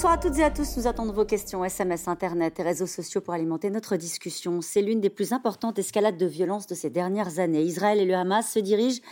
[0.00, 0.78] Bonsoir à toutes et à tous.
[0.78, 4.62] Nous attendons vos questions, SMS, Internet et réseaux sociaux pour alimenter notre discussion.
[4.62, 7.60] C'est l'une des plus importantes escalades de violence de ces dernières années.
[7.60, 9.02] Israël et le Hamas se dirigent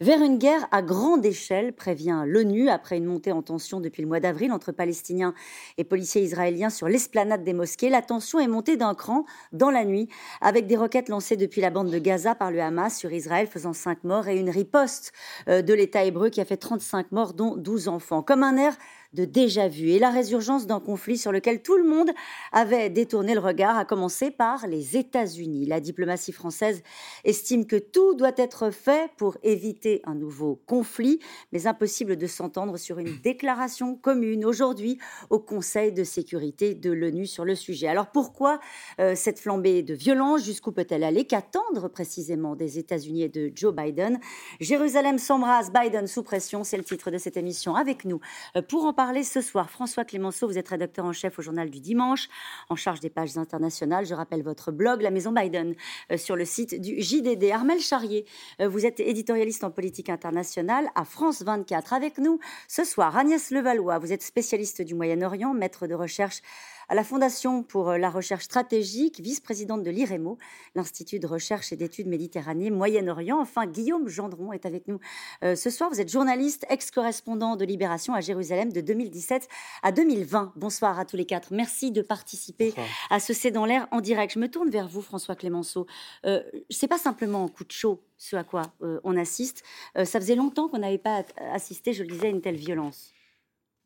[0.00, 4.08] vers une guerre à grande échelle, prévient l'ONU, après une montée en tension depuis le
[4.08, 5.34] mois d'avril entre Palestiniens
[5.76, 7.90] et policiers israéliens sur l'esplanade des mosquées.
[7.90, 10.08] La tension est montée d'un cran dans la nuit,
[10.40, 13.74] avec des roquettes lancées depuis la bande de Gaza par le Hamas sur Israël, faisant
[13.74, 15.12] 5 morts, et une riposte
[15.48, 18.22] euh, de l'État hébreu qui a fait 35 morts, dont 12 enfants.
[18.22, 18.74] Comme un air
[19.12, 22.10] de déjà-vu et la résurgence d'un conflit sur lequel tout le monde
[22.52, 25.66] avait détourné le regard, à commencer par les États-Unis.
[25.66, 26.82] La diplomatie française
[27.24, 31.18] estime que tout doit être fait pour éviter un nouveau conflit,
[31.52, 34.98] mais impossible de s'entendre sur une déclaration commune aujourd'hui
[35.28, 37.88] au Conseil de sécurité de l'ONU sur le sujet.
[37.88, 38.60] Alors pourquoi
[39.00, 40.44] euh, cette flambée de violence?
[40.44, 41.24] Jusqu'où peut-elle aller?
[41.24, 44.20] Qu'attendre précisément des États-Unis et de Joe Biden?
[44.60, 47.74] Jérusalem s'embrase, Biden sous pression, c'est le titre de cette émission.
[47.74, 48.20] Avec nous
[48.56, 49.70] euh, pour en parler ce soir.
[49.70, 52.28] François Clémenceau, vous êtes rédacteur en chef au journal du dimanche,
[52.68, 54.04] en charge des pages internationales.
[54.04, 55.74] Je rappelle votre blog, La Maison Biden,
[56.12, 57.50] euh, sur le site du JDD.
[57.50, 58.26] Armel Charrier,
[58.60, 61.94] euh, vous êtes éditorialiste en politique internationale à France 24.
[61.94, 66.42] Avec nous ce soir, Agnès Levallois, vous êtes spécialiste du Moyen-Orient, maître de recherche
[66.90, 70.38] à la Fondation pour euh, la recherche stratégique, vice-présidente de l'IREMO,
[70.74, 73.38] l'Institut de recherche et d'études Méditerranée Moyen-Orient.
[73.40, 74.98] Enfin, Guillaume Gendron est avec nous
[75.44, 75.88] euh, ce soir.
[75.88, 79.48] Vous êtes journaliste, ex-correspondant de Libération à Jérusalem de 2017
[79.84, 80.52] à 2020.
[80.56, 81.52] Bonsoir à tous les quatre.
[81.52, 82.74] Merci de participer
[83.08, 84.34] à ce C'est dans l'air en direct.
[84.34, 85.86] Je me tourne vers vous, François Clémenceau.
[86.26, 89.62] Euh, c'est pas simplement un coup de chaud ce à quoi euh, on assiste.
[89.94, 93.12] ça faisait longtemps qu'on n'avait pas assisté, je le disais, à une telle violence.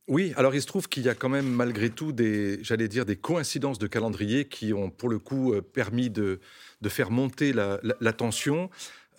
[0.06, 3.06] Oui, alors il se trouve qu'il y a quand même malgré tout des, j'allais dire,
[3.06, 6.40] des coïncidences de calendrier qui ont pour le coup euh, permis de,
[6.88, 8.68] faire monter la tension.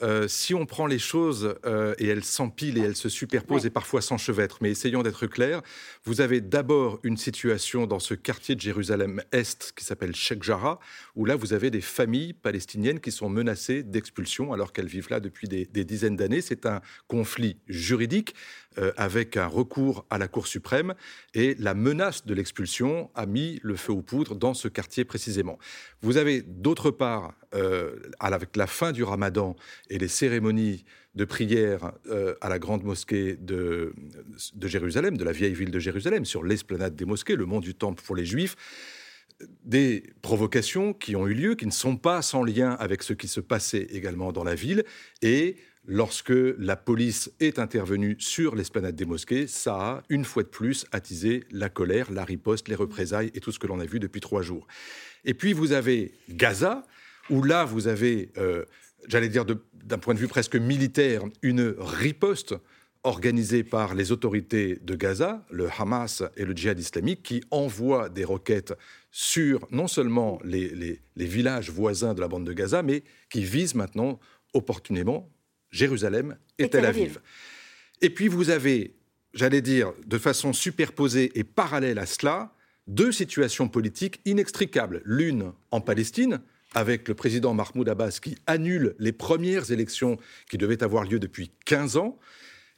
[0.01, 3.69] Euh, si on prend les choses euh, et elles s'empilent et elles se superposent et
[3.69, 5.61] parfois s'enchevêtrent, mais essayons d'être clairs,
[6.03, 10.79] vous avez d'abord une situation dans ce quartier de Jérusalem-Est qui s'appelle Sheikh Jarrah,
[11.15, 15.21] où là vous avez des familles palestiniennes qui sont menacées d'expulsion alors qu'elles vivent là
[15.21, 16.41] depuis des, dizaines d'années.
[16.41, 18.35] C'est un conflit juridique
[18.77, 20.93] euh, avec un recours à la Cour suprême
[21.33, 25.57] et la menace de l'expulsion a mis le feu aux poudres dans ce quartier précisément.
[26.01, 27.33] Vous avez d'autre part
[28.19, 29.55] avec la fin du ramadan
[29.89, 30.85] et les cérémonies
[31.15, 33.93] de prière euh, à la grande mosquée de,
[34.61, 38.03] Jérusalem, de la vieille ville de Jérusalem, sur l'esplanade des mosquées, le mont du Temple
[38.03, 38.55] pour les Juifs,
[39.63, 43.27] des provocations qui ont eu lieu, qui ne sont pas sans lien avec ce qui
[43.27, 44.83] se passait également dans la ville,
[45.21, 45.57] et
[45.87, 50.85] lorsque la police est intervenue sur l'esplanade des mosquées, ça a, une fois de plus,
[50.91, 54.21] attisé la colère, la riposte, les représailles et tout ce que l'on a vu depuis
[54.21, 54.67] trois jours.
[55.25, 56.85] Et puis vous avez Gaza,
[57.29, 58.65] où là, vous avez, euh,
[59.07, 62.55] j'allais dire d'un point de vue presque militaire, une riposte
[63.05, 68.23] organisée par les autorités de Gaza, le Hamas et le djihad islamique, qui envoient des
[68.23, 68.73] roquettes
[69.11, 74.19] sur non seulement les, villages voisins de la bande de Gaza, mais qui visent maintenant
[74.53, 75.29] opportunément
[75.69, 77.19] Jérusalem et, Tel Aviv.
[78.01, 78.95] Et puis vous avez,
[79.33, 82.53] j'allais dire, de façon superposée et parallèle à cela,
[82.87, 85.01] deux situations politiques inextricables.
[85.05, 86.41] L'une en Palestine,
[86.75, 90.17] avec le président Mahmoud Abbas qui annule les premières élections
[90.49, 92.19] qui devaient avoir lieu depuis 15 ans,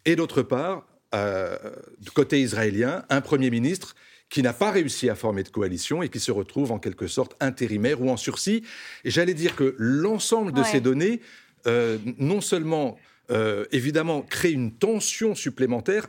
[0.06, 1.58] et d'autre part, euh,
[2.00, 3.96] du côté israélien, un Premier ministre
[4.30, 7.36] qui n'a pas réussi à former de coalition et qui se retrouve en quelque sorte
[7.40, 8.64] intérimaire ou en sursis.
[9.04, 11.22] Et j'allais dire que l'ensemble de ces données,
[11.66, 12.98] euh, non seulement
[13.32, 16.08] euh, évidemment crée une tension supplémentaire,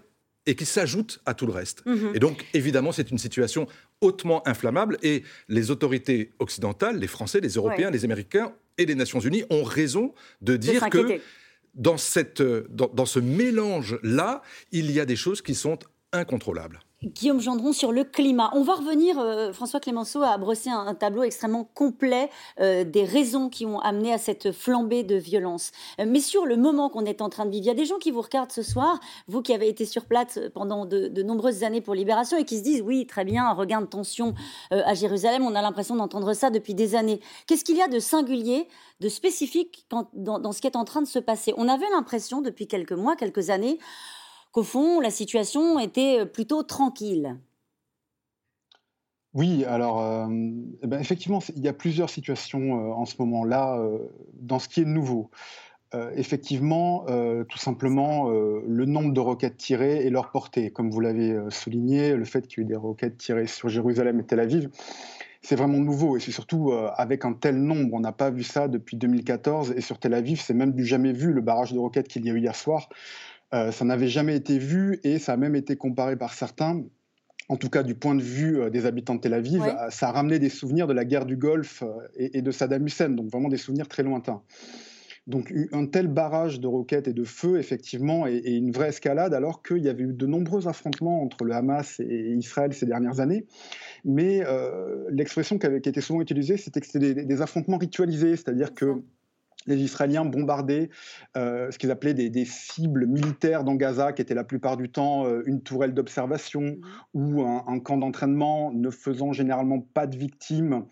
[0.49, 1.85] et qui s'ajoute à tout le reste.
[1.85, 2.13] Mhm.
[2.15, 3.69] Et donc, évidemment, c'est une situation
[4.01, 9.21] hautement inflammable et les autorités occidentales, les Français, les Européens, les Américains et les Nations
[9.21, 11.21] Unies ont raison de dire que
[11.75, 14.43] dans, cette, dans, dans ce mélange-là,
[14.73, 15.79] il y a des choses qui sont
[16.13, 16.81] incontrôlables.
[17.05, 18.51] Guillaume Gendron sur le climat.
[18.55, 22.29] On va revenir, euh, François Clémenceau a brossé un, tableau extrêmement complet
[22.59, 25.71] euh, des raisons qui ont amené à cette flambée de violence.
[26.01, 27.85] Euh, mais sur le moment qu'on est en train de vivre, il y a des
[27.85, 31.63] gens qui vous regardent ce soir, vous qui avez été sur place pendant de, nombreuses
[31.63, 34.35] années pour Libération et qui se disent oui, très bien, un regain de tension
[34.71, 37.21] à Jérusalem, on a l'impression d'entendre ça depuis des années.
[37.47, 38.67] Qu'est-ce qu'il y a de singulier,
[39.01, 41.55] de spécifique dans ce qui est en train de se passer?
[41.57, 43.79] On avait l'impression depuis quelques mois, quelques années,
[44.59, 47.37] qu'au fond, la situation était plutôt tranquille.
[49.33, 50.27] Oui, alors euh,
[50.83, 53.99] eh ben, effectivement, il y a plusieurs situations euh, en ce moment-là euh,
[54.33, 55.31] dans ce qui est nouveau.
[56.17, 57.07] effectivement,
[57.49, 60.71] tout simplement, le nombre de roquettes tirées et leur portée.
[60.71, 64.21] Comme vous l'avez souligné, le fait qu'il y ait eu des roquettes tirées sur Jérusalem
[64.21, 64.69] et Tel Aviv,
[65.41, 67.95] c'est vraiment nouveau et c'est surtout avec un tel nombre.
[67.95, 71.15] On n'a pas vu ça depuis 2014 et sur Tel Aviv, c'est même du jamais
[71.15, 72.91] vu le barrage de roquettes qu'il y a eu hier soir.
[73.55, 76.83] Euh, ça n'avait jamais été vu et ça a même été comparé par certains
[77.49, 80.39] en tout cas du point de vue des habitants de Tel Aviv, ça a ramené
[80.39, 81.83] des souvenirs de la guerre du Golfe
[82.17, 84.43] et, de Saddam Hussein, donc vraiment des souvenirs très lointains.
[85.29, 89.63] Donc un tel barrage de roquettes et de feux, effectivement, et, une vraie escalade, alors
[89.63, 93.47] qu'il y avait eu de nombreux affrontements entre le Hamas et Israël ces dernières années.
[94.07, 98.37] Mais euh, l'expression qui, avait, qui était souvent utilisée, c'était que c'était des, affrontements ritualisés,
[98.37, 99.03] c'est-à-dire que
[99.69, 100.91] les Israéliens bombardaient
[101.37, 105.27] euh, ce qu'ils appelaient des, cibles militaires dans Gaza, qui étaient la plupart du temps
[105.27, 106.79] euh, une tourelle d'observation
[107.15, 107.39] mmh.
[107.39, 110.85] ou un, camp d'entraînement, ne faisant généralement pas de victimes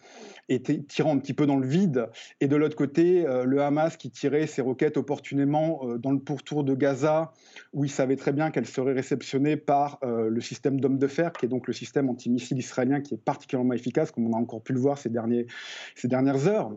[0.49, 2.09] et tirant un petit peu dans le vide.
[2.41, 6.63] Et de l'autre côté, euh, le Hamas qui tirait ses roquettes opportunément dans le pourtour
[6.63, 7.33] de Gaza,
[7.73, 11.47] où il savait très bien qu'elles seraient réceptionnées par le système d'hommes de fer, qui
[11.47, 14.73] est donc le système antimissile israélien qui est particulièrement efficace, comme on a encore pu
[14.73, 15.47] le voir ces, derniers,
[15.95, 16.73] ces dernières heures.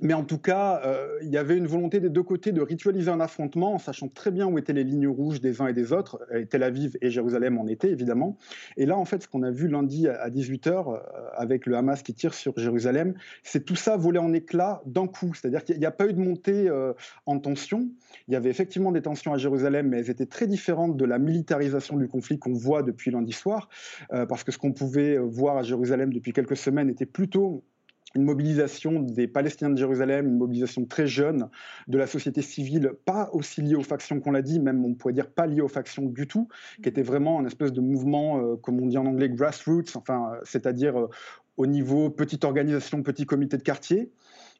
[0.00, 3.10] Mais en tout cas, euh, il y avait une volonté des deux côtés de ritualiser
[3.10, 5.92] un affrontement en sachant très bien où étaient les lignes rouges des uns et des
[5.92, 8.36] autres, et Tel Aviv et Jérusalem en étaient évidemment.
[8.76, 10.98] Et là, en fait, ce qu'on a vu lundi à 18h euh,
[11.34, 15.34] avec le Hamas qui tire sur Jérusalem, c'est tout ça volé en éclats d'un coup.
[15.34, 16.94] C'est-à-dire qu'il n'y a pas eu de montée euh,
[17.26, 17.88] en tension.
[18.28, 21.18] Il y avait effectivement des tensions à Jérusalem, mais elles étaient très différentes de la
[21.18, 23.68] militarisation du conflit qu'on voit depuis lundi soir,
[24.10, 27.64] parce que ce qu'on pouvait voir à Jérusalem depuis quelques semaines était plutôt
[28.14, 31.48] une mobilisation des Palestiniens de Jérusalem, une mobilisation très jeune
[31.88, 35.14] de la société civile, pas aussi liée aux factions qu'on l'a dit, même on pourrait
[35.14, 36.48] dire pas liée aux factions du tout,
[36.82, 40.32] qui était vraiment un espèce de mouvement, euh, comme on dit en anglais, grassroots, enfin,
[40.32, 41.08] euh, c'est-à-dire euh,
[41.56, 44.12] au niveau petite organisation, petit comité de quartier.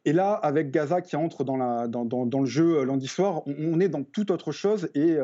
[0.04, 4.32] Et là, avec Gaza qui entre dans, le jeu lundi soir, on, est dans toute
[4.32, 4.90] autre chose.
[4.96, 5.16] Et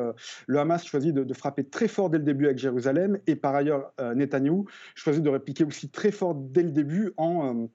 [0.47, 3.19] le Hamas choisit de, frapper très fort dès le début avec Jérusalem.
[3.27, 7.69] Et par ailleurs, Netanyahou choisit de répliquer aussi très fort dès le début en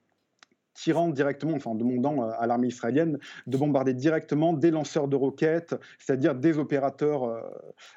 [0.74, 5.76] tirant directement, enfin demandant euh, à l'armée israélienne de bombarder directement des lanceurs de roquettes,
[6.00, 7.42] c'est-à-dire des opérateurs euh,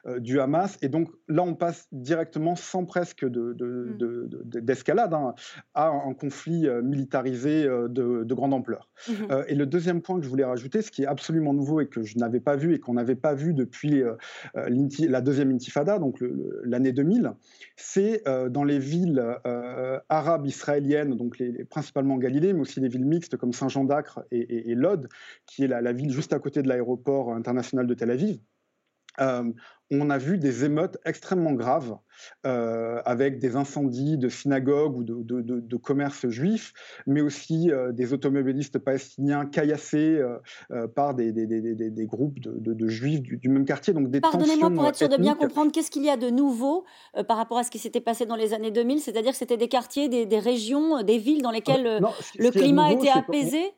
[0.06, 0.76] euh, du Hamas.
[0.82, 5.26] Et donc là, on passe directement, sans presque d'escalade, de, de, mm.
[5.26, 5.34] hein,
[5.75, 8.90] à un conflit militarisé de, grande ampleur.
[9.08, 9.44] Mm-hmm.
[9.49, 12.02] et le deuxième point que je voulais rajouter, ce qui est absolument nouveau et que
[12.02, 14.02] je n'avais pas vu et qu'on n'avait pas vu depuis
[14.55, 16.23] la deuxième intifada, donc
[16.64, 17.32] l'année 2000,
[17.76, 19.25] c'est dans les villes
[20.11, 24.74] arabes israéliennes, donc les, principalement Galilée, mais aussi des villes mixtes comme Saint-Jean d'Acre et,
[24.74, 25.08] Lod,
[25.46, 28.38] qui est la, ville juste à côté de l'aéroport international de Tel Aviv.
[29.20, 29.52] Euh,
[29.92, 31.96] on a vu des émeutes extrêmement graves
[32.44, 36.72] euh, avec des incendies de synagogues ou de, commerces juifs,
[37.06, 40.20] mais aussi euh, des automobilistes palestiniens caillassés
[40.96, 41.32] par des,
[42.06, 43.94] groupes de, juifs du, même quartier.
[43.94, 46.84] Donc Pardonnez-moi pour être sûr de bien comprendre, qu'est-ce qu'il y a de nouveau
[47.28, 49.68] par rapport à ce qui s'était passé dans les années 2000 C'est-à-dire que c'était des
[49.68, 52.00] quartiers, des, régions, des villes dans lesquelles
[52.38, 53.72] le climat était apaisé?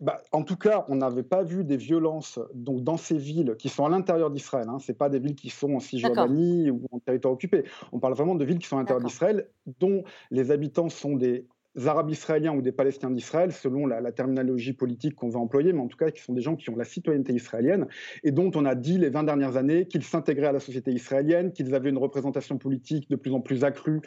[0.00, 3.68] Bah, en tout cas, on n'avait pas vu des violences donc, dans ces villes qui
[3.68, 4.68] sont à l'intérieur d'Israël.
[4.68, 4.78] Hein.
[4.78, 7.64] Ce pas des villes qui sont en Cisjordanie ou en territoire occupé.
[7.92, 9.48] On parle vraiment de villes qui sont à l'intérieur d'Israël,
[9.80, 11.46] dont les habitants sont des
[11.86, 15.86] Arabes israéliens ou des Palestiniens d'Israël, selon la, terminologie politique qu'on va employer, mais en
[15.86, 17.86] tout cas qui sont des gens qui ont la citoyenneté israélienne
[18.24, 21.52] et dont on a dit les 20 dernières années qu'ils s'intégraient à la société israélienne,
[21.52, 24.00] qu'ils avaient une représentation politique de plus en plus accrue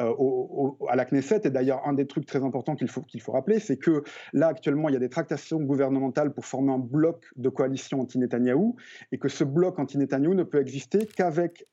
[0.00, 0.12] euh,
[0.88, 1.42] à la Knesset.
[1.44, 4.48] Et d'ailleurs, un des trucs très importants qu'il faut, qu'il faut rappeler, c'est que là,
[4.48, 8.76] actuellement, il y a des tractations gouvernementales pour former un bloc de coalition anti-Netanyahou
[9.12, 11.66] et que ce bloc anti-Netanyahou ne peut exister qu'avec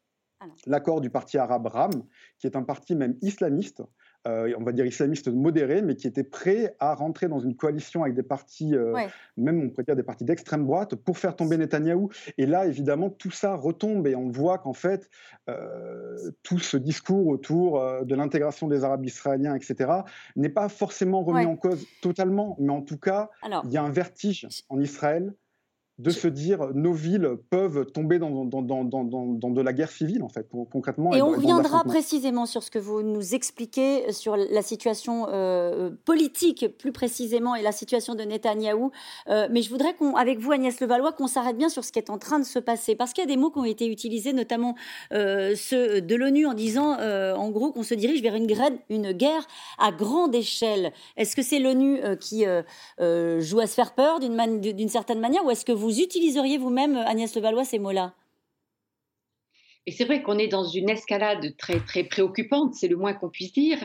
[0.66, 1.92] l'accord du parti arabe RAM,
[2.40, 3.84] qui est un parti même islamiste,
[4.26, 8.16] on va dire islamiste modéré, mais qui était prêt à rentrer dans une coalition avec
[8.16, 8.96] des partis, euh,
[9.38, 12.10] même on pourrait dire des partis d'extrême droite, pour faire tomber Netanyahou.
[12.38, 15.10] Et là, évidemment, tout ça retombe et on voit qu'en fait,
[15.50, 19.92] euh, tout ce discours autour de l'intégration des Arabes israéliens, etc.,
[20.36, 23.30] n'est pas forcément remis en cause totalement, mais en tout cas,
[23.64, 25.34] il y a un vertige en Israël
[25.98, 30.24] de se dire nos villes peuvent tomber dans, dans, dans, dans, de la guerre civile,
[30.24, 31.14] en fait, concrètement.
[31.14, 36.66] Et, on reviendra précisément sur ce que vous nous expliquez sur la situation euh, politique,
[36.78, 38.92] plus précisément, et la situation de Netanyahou.
[39.30, 42.00] Euh, mais je voudrais qu'on, avec vous, Agnès Levallois, qu'on s'arrête bien sur ce qui
[42.00, 42.96] est en train de se passer.
[42.96, 44.76] Parce qu'il y a des mots qui ont été utilisés, notamment
[45.14, 48.48] euh, ceux de l'ONU, en disant, en gros, qu'on se dirige vers une,
[48.90, 49.48] une guerre
[49.80, 50.92] à grande échelle.
[51.16, 52.44] Est-ce que c'est l'ONU qui
[53.00, 56.98] joue à se faire peur d'une certaine manière, ou est-ce que vous vous utiliseriez vous-même,
[56.98, 58.16] Agnès Levallois, ces mots-là?
[59.86, 63.30] Et c'est vrai qu'on est dans une escalade très, très préoccupante, c'est le moins qu'on
[63.30, 63.78] puisse dire,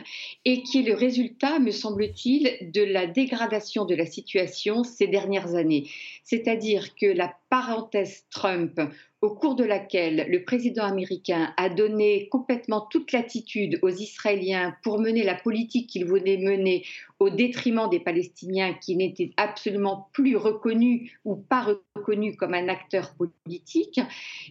[0.45, 5.53] et qui est le résultat, me semble-t-il, de la dégradation de la situation ces dernières
[5.53, 5.87] années.
[6.23, 8.79] C'est-à-dire que la parenthèse Trump,
[9.21, 14.99] au cours de laquelle le président américain a donné complètement toute l'attitude aux Israéliens pour
[14.99, 16.83] mener la politique qu'il voulait mener
[17.19, 23.13] au détriment des Palestiniens qui n'étaient absolument plus reconnus ou pas reconnus comme un acteur
[23.15, 23.99] politique.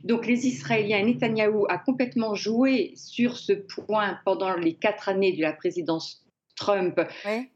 [0.04, 5.42] Donc les Israéliens, Netanyahou a complètement joué sur ce point pendant les quatre années de
[5.42, 6.24] la présidence
[6.60, 7.00] Trump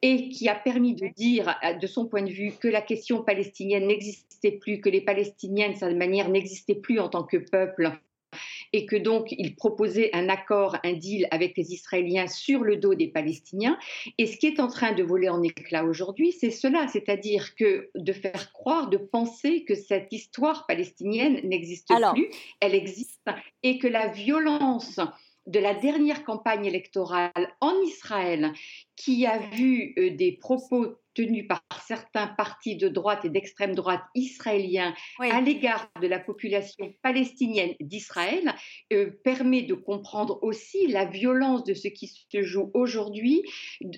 [0.02, 3.86] et qui a permis de dire, de son point de vue, que la question palestinienne
[3.86, 7.92] n'existait plus, que les Palestiniens, de cette manière, n'existaient plus en tant que peuple
[8.72, 12.94] et que donc il proposait un accord, un deal avec les Israéliens sur le dos
[12.94, 13.78] des Palestiniens.
[14.18, 17.90] Et ce qui est en train de voler en éclat aujourd'hui, c'est cela, c'est-à-dire que
[17.94, 22.30] de faire croire, de penser que cette histoire palestinienne n'existe plus,
[22.60, 23.30] elle existe,
[23.62, 24.98] et que la violence
[25.46, 28.52] de la dernière campagne électorale en Israël,
[28.96, 34.02] qui a vu euh, des propos tenus par certains partis de droite et d'extrême droite
[34.14, 38.54] israéliens à l'égard de la population palestinienne d'Israël
[38.92, 43.42] euh, permet de comprendre aussi la violence de ce qui se joue aujourd'hui,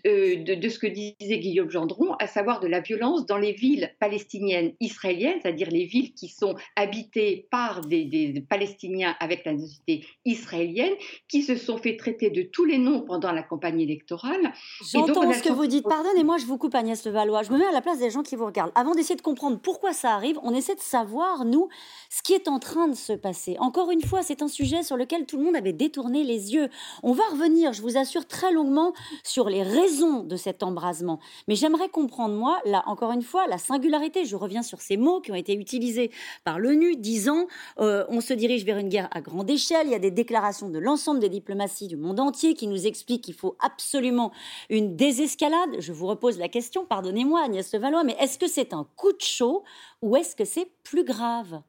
[0.06, 3.90] euh, de, ce que disait Guillaume Gendron, à savoir de la violence dans les villes
[4.00, 10.06] palestiniennes israéliennes, c'est-à-dire les villes qui sont habitées par des, des Palestiniens avec la nationalité
[10.24, 10.94] israélienne,
[11.28, 14.52] qui se sont fait traiter de tous les noms pendant la campagne électorale.
[14.92, 15.84] J'entends ce que vous dites.
[15.84, 18.46] Pardonnez-moi, je vous coupe Agnès Je me mets à la place des gens qui vous
[18.46, 18.72] regardent.
[18.74, 21.68] Avant d'essayer de comprendre pourquoi ça arrive, on essaie de savoir, nous,
[22.10, 23.56] ce qui est en train de se passer.
[23.60, 26.68] Encore une fois, c'est un sujet sur lequel tout le monde avait détourné les yeux.
[27.04, 31.20] On va revenir, je vous assure, très longuement sur les raisons de cet embrasement.
[31.46, 34.24] Mais j'aimerais comprendre, moi, là, encore une fois, la singularité.
[34.24, 36.10] Je reviens sur ces mots qui ont été utilisés
[36.42, 37.46] par l'ONU, disant
[37.78, 39.86] euh, on se dirige vers une guerre à grande échelle.
[39.86, 43.22] Il y a des déclarations de l'ensemble des diplomaties du monde entier qui nous expliquent
[43.22, 44.32] qu'il faut absolument
[44.70, 48.88] une désescalade Je vous repose la question, pardonnez-moi Agnès Levallois, mais est-ce que c'est un
[48.96, 49.64] coup de chaud
[50.00, 51.60] ou est-ce que c'est plus grave?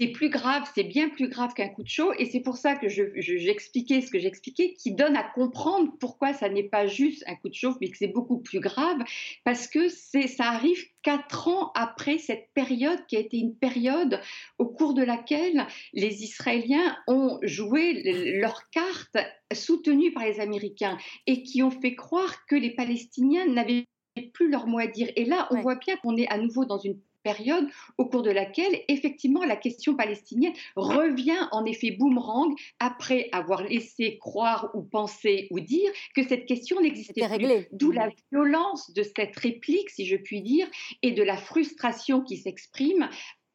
[0.00, 2.74] C'est plus grave, c'est bien plus grave qu'un coup de chaud, et c'est pour ça
[2.74, 7.34] que j'expliquais ce que j'expliquais, qui donne à comprendre pourquoi ça n'est pas juste un
[7.34, 8.98] coup de chaud, mais que c'est beaucoup plus grave,
[9.44, 14.20] parce que ça arrive quatre ans après cette période qui a été une période
[14.58, 19.18] au cours de laquelle les Israéliens ont joué leur carte
[19.52, 23.86] soutenue par les Américains et qui ont fait croire que les Palestiniens n'avaient
[24.22, 25.10] plus leur mot à dire.
[25.16, 27.66] Et là, on voit bien qu'on est à nouveau dans une période
[27.98, 34.18] au cours de laquelle, effectivement, la question palestinienne revient en effet boomerang après avoir laissé
[34.18, 37.66] croire ou penser ou dire que cette question n'existait plus.
[37.72, 40.68] D'où la violence de cette réplique, si je puis dire,
[41.02, 43.08] et de la frustration qui s'exprime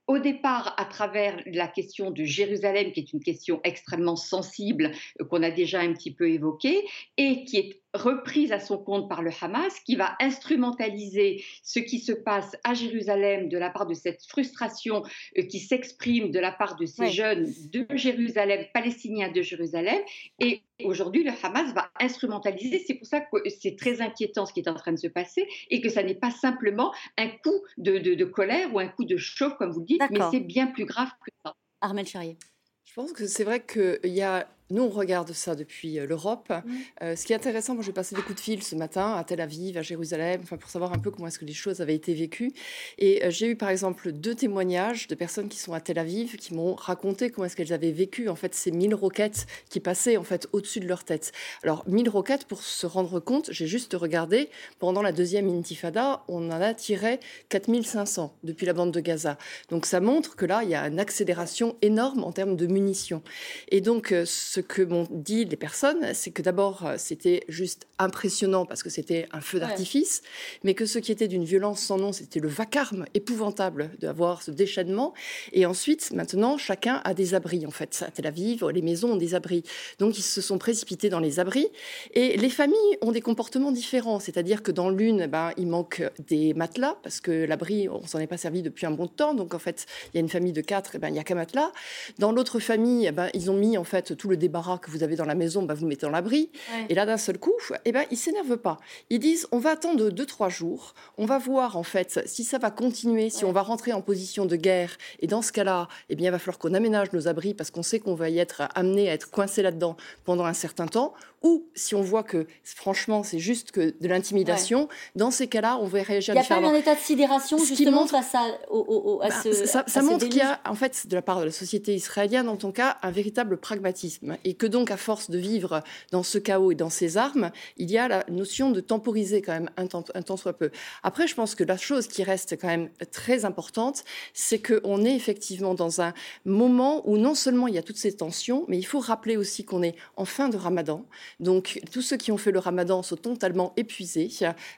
[0.07, 4.91] au départ à travers la question de Jérusalem, qui est une question extrêmement sensible
[5.21, 6.85] euh, qu'on a déjà un petit peu évoquée,
[7.17, 11.99] et qui est reprise à son compte par le Hamas, qui va instrumentaliser ce qui
[11.99, 15.03] se passe à Jérusalem de la part de cette frustration
[15.37, 19.99] euh, qui s'exprime de la part de ces jeunes de Jérusalem, palestiniens de Jérusalem.
[20.39, 22.83] Et aujourd'hui, le Hamas va instrumentaliser.
[22.85, 25.47] C'est pour ça que c'est très inquiétant ce qui est en train de se passer
[25.69, 29.17] et que ça n'est pas simplement un coup de, de, colère ou un coup de
[29.17, 31.55] chauffe, comme vous le dites, mais c'est bien plus grave que ça.
[31.81, 32.37] Armel Charrier.
[32.85, 36.49] Je pense que c'est vrai qu'il y a nous, on regarde ça depuis euh, l'Europe.
[36.49, 36.71] Mmh.
[37.03, 39.23] Euh, ce qui est intéressant, moi, j'ai passé des coups de fil ce matin à
[39.23, 41.95] Tel Aviv, à Jérusalem, enfin, pour savoir un peu comment est-ce que les choses avaient
[41.95, 42.53] été vécues.
[42.97, 46.37] Et euh, j'ai eu, par exemple, deux témoignages de personnes qui sont à Tel Aviv,
[46.37, 50.17] qui m'ont raconté comment est-ce qu'elles avaient vécu, en fait, ces mille roquettes qui passaient,
[50.17, 51.33] en fait, au-dessus de leur tête.
[51.63, 54.49] Alors, mille roquettes, pour se rendre compte, j'ai juste regardé,
[54.79, 59.37] pendant la deuxième intifada, on en a tiré 4500 depuis la bande de Gaza.
[59.69, 63.21] Donc, ça montre que là, il y a une accélération énorme en termes de munitions.
[63.69, 68.65] Et donc, ce que m'ont dit les personnes, c'est que d'abord, euh, c'était juste impressionnant
[68.65, 70.21] parce que c'était un feu d'artifice,
[70.63, 74.51] mais que ce qui était d'une violence sans nom, c'était le vacarme épouvantable d'avoir ce
[74.51, 75.13] déchaînement.
[75.53, 78.03] Et ensuite, maintenant, chacun a des abris, en fait.
[78.05, 79.63] À Tel Aviv, les maisons ont des abris.
[79.99, 81.67] Donc, ils se sont précipités dans les abris.
[82.13, 84.19] Et les familles ont des comportements différents.
[84.19, 88.27] C'est-à-dire que dans l'une, ben, il manque des matelas parce que l'abri, on s'en est
[88.27, 89.33] pas servi depuis un bon temps.
[89.33, 91.23] Donc, en fait, il y a une famille de quatre, et ben, il n'y a
[91.23, 91.71] qu'un matelas.
[92.19, 94.50] Dans l'autre famille, ben, ils ont mis, en fait, tout le débat
[94.81, 96.51] que vous avez dans la maison, bah, vous mettez dans l'abri.
[96.89, 97.53] Et là, d'un seul coup,
[97.85, 98.79] eh ben, ils s'énervent pas.
[99.09, 100.93] Ils disent, on va attendre deux, trois jours.
[101.17, 104.45] On va voir, en fait, si ça va continuer, si on va rentrer en position
[104.45, 104.97] de guerre.
[105.19, 107.83] Et dans ce cas-là, eh bien, il va falloir qu'on aménage nos abris parce qu'on
[107.83, 111.65] sait qu'on va y être amené à être coincé là-dedans pendant un certain temps ou
[111.73, 116.01] si on voit que franchement c'est juste que de l'intimidation, dans ces cas-là, on va
[116.03, 116.69] réagir différemment.
[116.69, 120.01] Il n'y a pas un état de sidération justement face à, bah, ce, ça, ça
[120.01, 122.71] montre qu'il y a en fait de la part de la société israélienne en tout
[122.71, 125.81] cas un véritable pragmatisme et que donc à force de vivre
[126.11, 129.53] dans ce chaos et dans ces armes, il y a la notion de temporiser quand
[129.53, 130.71] même un temps, un temps soit peu.
[131.03, 135.15] Après, je pense que la chose qui reste quand même très importante, c'est qu'on est
[135.15, 136.13] effectivement dans un
[136.45, 139.65] moment où non seulement il y a toutes ces tensions, mais il faut rappeler aussi
[139.65, 141.05] qu'on est en fin de Ramadan.
[141.39, 144.29] Donc tous ceux qui ont fait le Ramadan sont totalement épuisés.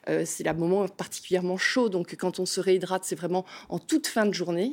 [0.08, 4.06] Euh, c'est un moment particulièrement chaud, donc quand on se réhydrate, c'est vraiment en toute
[4.06, 4.72] fin de journée.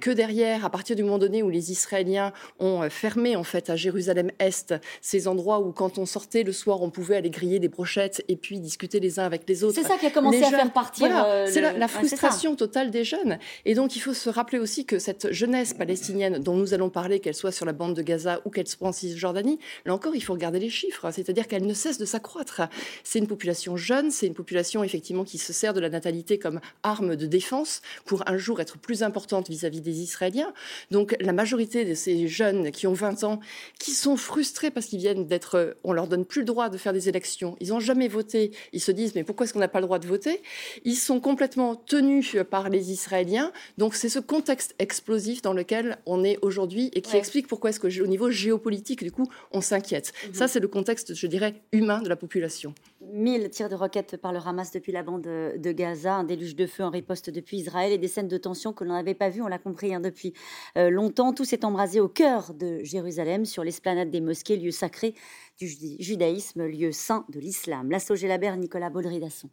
[0.00, 3.76] Que derrière, à partir du moment donné où les Israéliens ont fermé en fait à
[3.76, 8.24] Jérusalem-Est ces endroits où quand on sortait le soir, on pouvait aller griller des brochettes
[8.28, 9.74] et puis discuter les uns avec les autres.
[9.74, 11.24] C'est ça qui a commencé à faire partir.
[11.24, 13.38] Euh, c'est la, frustration totale des jeunes.
[13.64, 17.20] Et donc il faut se rappeler aussi que cette jeunesse palestinienne dont nous allons parler,
[17.20, 20.20] qu'elle soit sur la bande de Gaza ou qu'elle soit en Cisjordanie, là encore, il
[20.22, 20.95] faut regarder les chiffres.
[21.10, 22.62] C'est-à-dire qu'elle ne cesse de s'accroître.
[23.04, 26.60] C'est une population jeune, c'est une population effectivement qui se sert de la natalité comme
[26.82, 30.52] arme de défense pour un jour être plus importante vis-à-vis des Israéliens.
[30.90, 33.40] Donc la majorité de ces jeunes qui ont 20 ans,
[33.78, 36.92] qui sont frustrés parce qu'ils viennent d'être, on leur donne plus le droit de faire
[36.92, 39.80] des élections, ils n'ont jamais voté, ils se disent mais pourquoi est-ce qu'on n'a pas
[39.80, 40.42] le droit de voter?
[40.84, 43.52] Ils sont complètement tenus par les Israéliens.
[43.78, 47.80] Donc c'est ce contexte explosif dans lequel on est aujourd'hui et qui explique pourquoi est-ce
[47.80, 50.12] que au niveau géopolitique, du coup, on s'inquiète.
[50.26, 50.34] Mhm.
[50.34, 52.74] Ça, c'est le contexte, je dirais, humain de la population.
[53.00, 56.66] 1000 tirs de roquettes par le Hamas depuis la bande de Gaza, un déluge de
[56.66, 59.42] feu en riposte depuis Israël et des scènes de tension que l'on n'avait pas vues,
[59.42, 60.32] on l'a compris, hein, depuis
[60.76, 61.32] euh, longtemps.
[61.32, 65.14] Tout s'est embrasé au cœur de Jérusalem, sur l'esplanade des mosquées, lieu sacré
[65.58, 67.90] du judaïsme, lieu saint de l'islam.
[67.90, 69.48] La Gélabert, Nicolas Baudry-Dasson.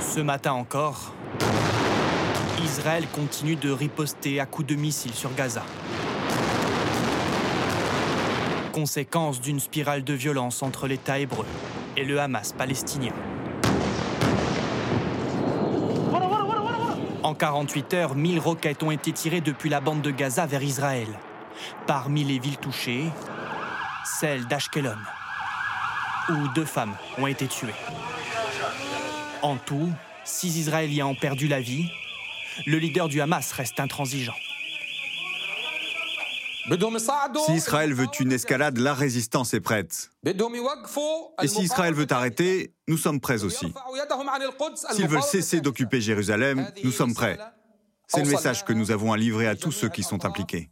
[0.00, 1.12] Ce matin encore,
[2.76, 5.62] Israël continue de riposter à coups de missiles sur Gaza.
[8.72, 11.46] Conséquence d'une spirale de violence entre l'État hébreu
[11.96, 13.12] et le Hamas palestinien.
[17.22, 21.06] En 48 heures, 1000 roquettes ont été tirées depuis la bande de Gaza vers Israël.
[21.86, 23.04] Parmi les villes touchées,
[24.04, 24.98] celle d'Ashkelon,
[26.28, 27.68] où deux femmes ont été tuées.
[29.42, 29.92] En tout,
[30.24, 31.88] six Israéliens ont perdu la vie.
[32.66, 34.34] Le leader du Hamas reste intransigeant.
[37.46, 40.10] Si Israël veut une escalade, la résistance est prête.
[40.24, 43.72] Et si Israël veut arrêter, nous sommes prêts aussi.
[44.92, 47.38] S'ils veulent cesser d'occuper Jérusalem, nous sommes prêts.
[48.06, 50.70] C'est le message que nous avons à livrer à tous ceux qui sont impliqués.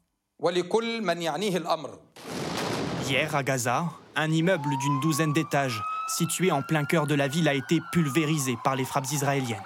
[3.08, 3.84] Hier, à Gaza,
[4.16, 8.56] un immeuble d'une douzaine d'étages situé en plein cœur de la ville, a été pulvérisé
[8.62, 9.62] par les frappes israéliennes.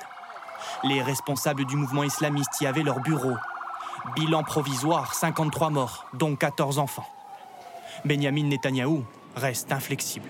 [0.85, 3.35] Les responsables du mouvement islamiste y avaient leur bureau.
[4.14, 7.07] Bilan provisoire, 53 morts, dont 14 enfants.
[8.05, 10.29] Benjamin Netanyahou reste inflexible.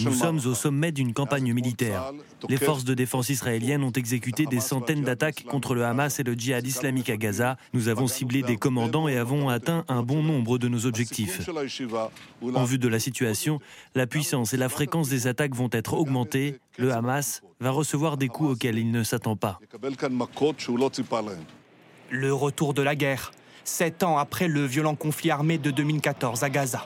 [0.00, 2.12] Nous sommes au sommet d'une campagne militaire.
[2.48, 6.34] Les forces de défense israéliennes ont exécuté des centaines d'attaques contre le Hamas et le
[6.34, 7.56] djihad islamique à Gaza.
[7.72, 11.48] Nous avons ciblé des commandants et avons atteint un bon nombre de nos objectifs.
[12.54, 13.58] En vue de la situation,
[13.94, 16.58] la puissance et la fréquence des attaques vont être augmentées.
[16.76, 19.58] Le Hamas va recevoir des coups auxquels il ne s'attend pas.
[22.10, 23.32] Le retour de la guerre,
[23.64, 26.84] sept ans après le violent conflit armé de 2014 à Gaza.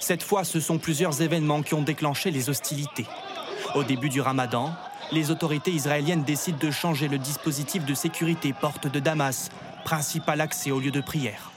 [0.00, 3.06] Cette fois, ce sont plusieurs événements qui ont déclenché les hostilités.
[3.74, 4.74] Au début du ramadan,
[5.12, 9.50] les autorités israéliennes décident de changer le dispositif de sécurité porte de Damas,
[9.84, 11.52] principal accès au lieu de prière.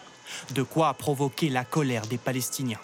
[0.53, 2.79] De quoi provoquer la colère des Palestiniens.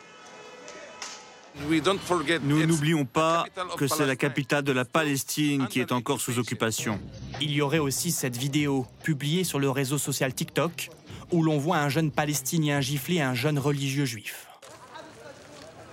[2.44, 3.46] Nous n'oublions pas
[3.78, 7.00] que c'est la capitale de la Palestine qui est encore sous occupation.
[7.40, 10.90] Il y aurait aussi cette vidéo publiée sur le réseau social TikTok
[11.32, 14.45] où l'on voit un jeune Palestinien gifler un jeune religieux juif.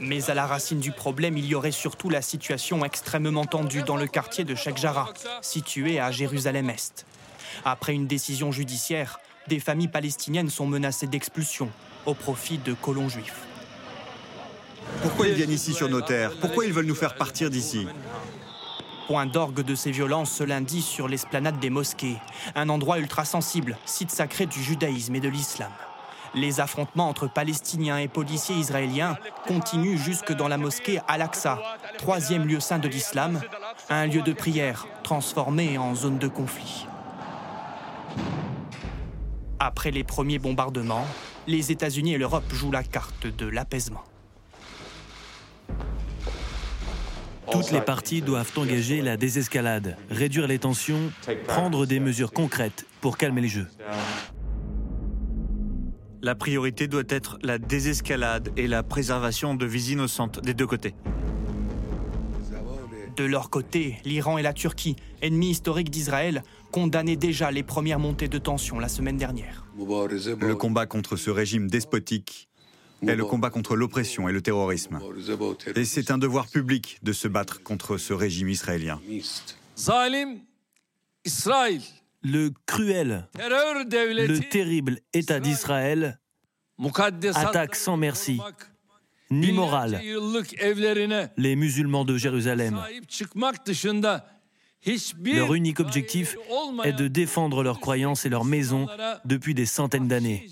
[0.05, 3.97] Mais à la racine du problème, il y aurait surtout la situation extrêmement tendue dans
[3.97, 5.13] le quartier de Sheikh Jarrah,
[5.43, 7.07] situé à Jérusalem-Est.
[7.65, 11.71] Après une décision judiciaire, des familles palestiniennes sont menacées d'expulsion
[12.05, 13.43] au profit de colons juifs.
[15.03, 16.33] Pourquoi ils viennent ici sur nos terres?
[16.41, 17.87] Pourquoi ils veulent nous faire partir d'ici?
[19.07, 22.17] Point d'orgue de ces violences ce lundi sur l'esplanade des mosquées,
[22.57, 25.71] un endroit ultra sensible, site sacré du judaïsme et de l'islam.
[26.35, 31.59] Les affrontements entre Palestiniens et policiers israéliens continuent jusque dans la mosquée Al-Aqsa,
[31.99, 33.41] troisième lieu saint de l'islam,
[33.91, 36.87] un lieu de prière transformé en zone de conflit.
[39.59, 41.07] Après les premiers bombardements,
[41.47, 44.03] les États-Unis et l'Europe jouent la carte de l'apaisement.
[47.51, 51.13] Toutes les parties doivent engager la désescalade, réduire les tensions,
[51.47, 53.69] prendre des mesures concrètes pour calmer les jeux.
[56.25, 60.95] La priorité doit être la désescalade et la préservation de vies innocentes des deux côtés.
[63.17, 68.29] De leur côté, l'Iran et la Turquie, ennemis historiques d'Israël, condamnaient déjà les premières montées
[68.29, 69.67] de tension la semaine dernière.
[69.77, 72.49] Le combat contre ce régime despotique
[73.07, 75.01] est le combat contre l'oppression et le terrorisme.
[75.75, 79.01] Et c'est un devoir public de se battre contre ce régime israélien.
[82.25, 86.21] Le cruel, le terrible État d'Israël
[87.35, 88.41] attaque sans merci
[89.33, 90.01] ni morale.
[91.37, 92.81] les musulmans de Jérusalem.
[95.25, 96.37] Leur unique objectif
[96.85, 98.87] est de défendre leurs croyances et leurs maisons
[99.25, 100.49] depuis des centaines d'années.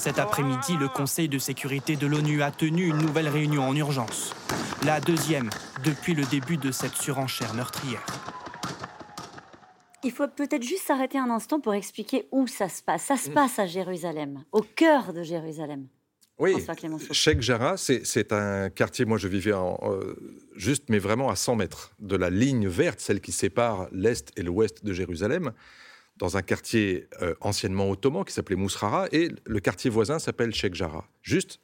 [0.00, 4.34] Cet après-midi, le Conseil de sécurité de l'ONU a tenu une nouvelle réunion en urgence.
[4.86, 5.50] La deuxième
[5.84, 8.06] depuis le début de cette surenchère meurtrière.
[10.02, 13.02] Il faut peut-être juste s'arrêter un instant pour expliquer où ça se passe.
[13.02, 15.86] Ça se passe à Jérusalem, au cœur de Jérusalem.
[16.38, 16.54] Oui,
[17.10, 20.16] Sheikh Jarrah, c'est un quartier, moi je vivais en, euh,
[20.56, 24.42] juste, mais vraiment à 100 mètres de la ligne verte, celle qui sépare l'Est et
[24.42, 25.52] l'Ouest de Jérusalem
[26.20, 30.74] dans un quartier euh, anciennement ottoman qui s'appelait Mousrara, et le quartier voisin s'appelle Sheikh
[30.74, 31.08] Jarrah.
[31.22, 31.60] Juste,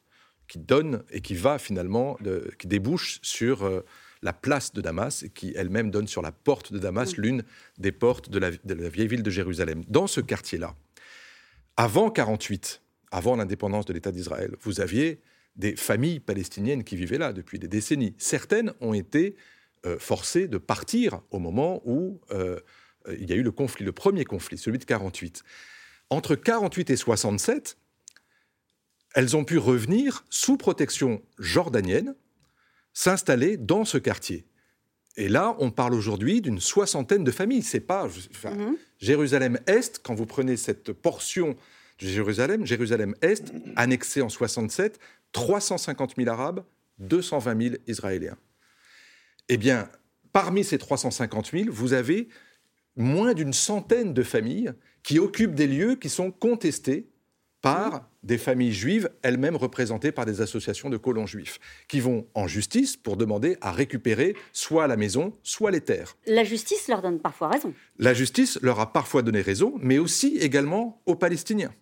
[0.49, 2.19] qui donne et qui va finalement,
[2.59, 3.85] qui débouche sur euh,
[4.23, 7.45] la place de Damas, et qui elle-même donne sur la porte de Damas, l'une
[7.79, 8.51] des portes de la,
[8.88, 9.85] vieille ville de Jérusalem.
[9.88, 10.75] Dans ce quartier-là,
[11.77, 15.21] avant 48, avant l'indépendance de l'État d'Israël, vous aviez
[15.57, 18.14] des familles palestiniennes qui vivaient là depuis des décennies.
[18.16, 19.37] Certaines ont été
[19.85, 22.59] euh, forcées de partir au moment où euh,
[23.19, 25.42] il y a eu le conflit, le premier conflit, celui de 48.
[26.11, 27.77] Entre 48 et 67,
[29.14, 32.14] elles ont pu revenir sous protection jordanienne,
[32.92, 34.47] s'installer dans ce quartier.
[35.16, 37.62] Et là, on parle aujourd'hui d'une soixantaine de familles.
[37.62, 38.77] C'est pas mhm.
[38.99, 40.01] Jérusalem-Est.
[40.03, 41.57] Quand vous prenez cette portion
[41.99, 45.01] de Jérusalem, Jérusalem-Est, annexée en 67,
[45.33, 46.62] 350 000 Arabes,
[46.99, 48.37] 220 000 Israéliens.
[49.49, 49.88] Eh bien,
[50.33, 52.29] parmi ces 350 000, vous avez
[52.97, 57.09] moins d'une centaine de familles qui occupent des lieux qui sont contestés
[57.63, 62.47] par des familles juives, elles-mêmes représentées par des associations de colons juifs, qui vont en
[62.47, 66.17] justice pour demander à récupérer soit la maison, soit les terres.
[66.27, 67.73] La justice leur donne parfois raison.
[67.99, 71.73] La justice leur a parfois donné raison, mais aussi également aux Palestiniens.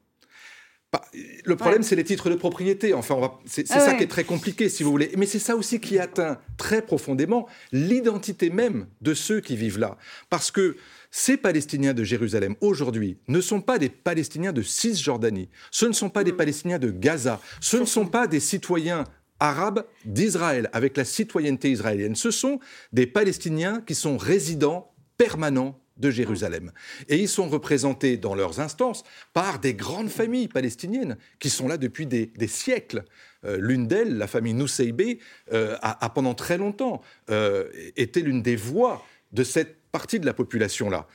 [1.44, 2.94] Le problème, c'est les titres de propriété.
[2.94, 5.10] Enfin, c'est ah ça qui est très compliqué, si vous voulez.
[5.16, 9.96] Mais c'est ça aussi qui atteint très profondément l'identité même de ceux qui vivent là.
[10.30, 10.76] Parce que
[11.16, 16.10] ces Palestiniens de Jérusalem, aujourd'hui, ne sont pas des Palestiniens de Cisjordanie, ce ne sont
[16.10, 16.36] pas des mm.
[16.36, 19.04] Palestiniens de Gaza, ce ne sont pas des citoyens
[19.38, 22.58] arabes d'Israël avec la citoyenneté israélienne, ce sont
[22.92, 26.72] des Palestiniens qui sont résidents permanents de Jérusalem.
[27.08, 31.76] Et ils sont représentés dans leurs instances par des grandes familles palestiniennes qui sont là
[31.76, 33.04] depuis des, siècles.
[33.44, 35.20] Euh, l'une d'elles, la famille Nuseibé,
[35.52, 40.34] euh, a, pendant très longtemps euh, été l'une des voix de cette partie de la
[40.34, 41.06] population-là.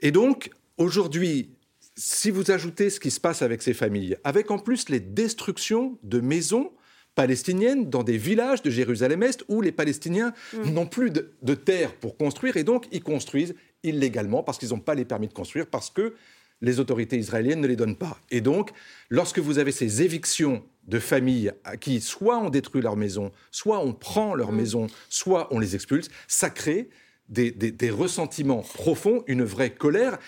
[0.00, 1.50] Et donc, aujourd'hui,
[1.94, 5.98] si vous ajoutez ce qui se passe avec ces familles, avec en plus les destructions
[6.02, 6.72] de maisons
[7.14, 10.70] palestiniennes dans des villages de Jérusalem-Est où les Palestiniens mm.
[10.70, 14.80] n'ont plus de, de, terre pour construire et donc ils construisent illégalement parce qu'ils n'ont
[14.80, 16.14] pas les permis de construire, parce que
[16.62, 18.18] les autorités israéliennes ne les donnent pas.
[18.30, 18.70] Et donc,
[19.10, 23.80] lorsque vous avez ces évictions de familles à qui soit on détruit leur maison, soit
[23.80, 24.56] on prend leur mm.
[24.56, 26.88] maison, soit on les expulse, ça crée
[27.28, 30.18] des, ressentiments profonds, une vraie colère.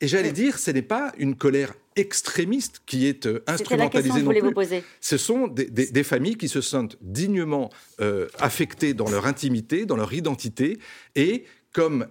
[0.00, 4.82] Et j'allais dire, ce n'est pas une colère extrémiste qui est euh, instrumentalisée non plus.
[5.00, 10.12] Ce sont des, familles qui se sentent dignement euh, affectées dans leur intimité, dans leur
[10.12, 10.78] identité,
[11.14, 12.06] et comme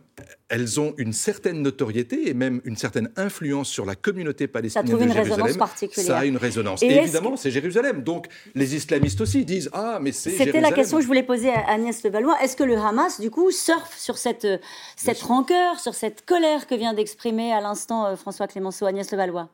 [0.50, 5.14] elles ont une certaine notoriété et même une certaine influence sur la communauté palestinienne de
[5.14, 5.58] Jérusalem,
[5.92, 6.82] ça a une résonance.
[6.82, 8.04] Et, évidemment, c'est Jérusalem.
[8.04, 11.50] Donc les islamistes aussi disent ah mais c'est C'était la question que je voulais poser
[11.50, 12.42] à Agnès Levallois.
[12.42, 14.48] Est-ce que le Hamas du coup surfe sur cette
[14.96, 19.50] cette rancœur, sur cette colère que vient d'exprimer à l'instant euh, François Clémenceau, Agnès Levallois?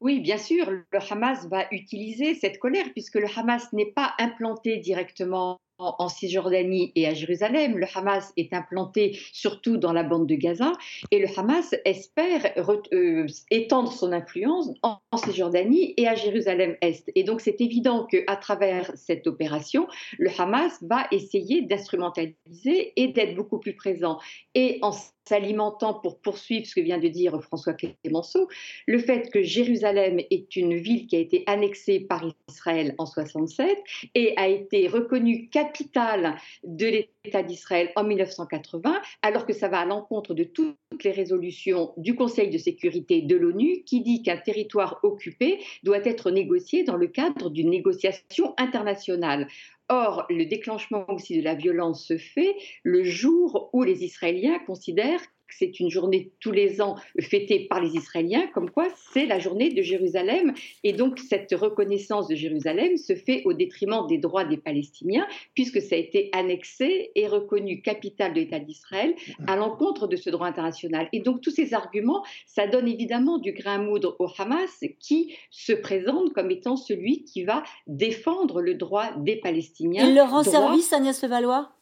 [0.00, 4.76] Oui, bien sûr, le Hamas va utiliser cette colère puisque le Hamas n'est pas implanté
[4.78, 7.78] directement en Cisjordanie et à Jérusalem.
[7.78, 10.72] Le Hamas est implanté surtout dans la bande de Gaza
[11.10, 12.52] et le Hamas espère
[12.92, 17.10] euh, étendre son influence en, Cisjordanie et à Jérusalem-Est.
[17.14, 19.86] Et donc c'est évident qu'à travers cette opération,
[20.18, 24.18] le Hamas va essayer d'instrumentaliser et d'être beaucoup plus présent
[24.54, 24.92] et en
[25.28, 28.48] s'alimentant pour poursuivre ce que vient de dire François Clémenceau,
[28.86, 33.78] le fait que Jérusalem est une ville qui a été annexée par Israël en 67
[34.14, 39.84] et a été reconnue capitale de l'État d'Israël en 1980, alors que ça va à
[39.84, 45.00] l'encontre de toutes les résolutions du Conseil de sécurité de l'ONU qui dit qu'un territoire
[45.02, 49.48] occupé doit être négocié dans le cadre d'une négociation internationale.
[49.88, 55.22] Or, le déclenchement aussi de la violence se fait le jour où les Israéliens considèrent
[55.50, 59.72] c'est une journée tous les ans fêtée par les Israéliens, comme quoi c'est la journée
[59.72, 60.54] de Jérusalem.
[60.82, 65.80] Et donc cette reconnaissance de Jérusalem se fait au détriment des droits des Palestiniens, puisque
[65.80, 69.14] ça a été annexé et reconnu capitale de l'État d'Israël
[69.46, 71.08] à l'encontre de ce droit international.
[71.12, 75.34] Et donc tous ces arguments, ça donne évidemment du grain à moudre au Hamas, qui
[75.50, 80.08] se présente comme étant celui qui va défendre le droit des Palestiniens.
[80.08, 81.72] Il leur rend service, Agnès Levallois?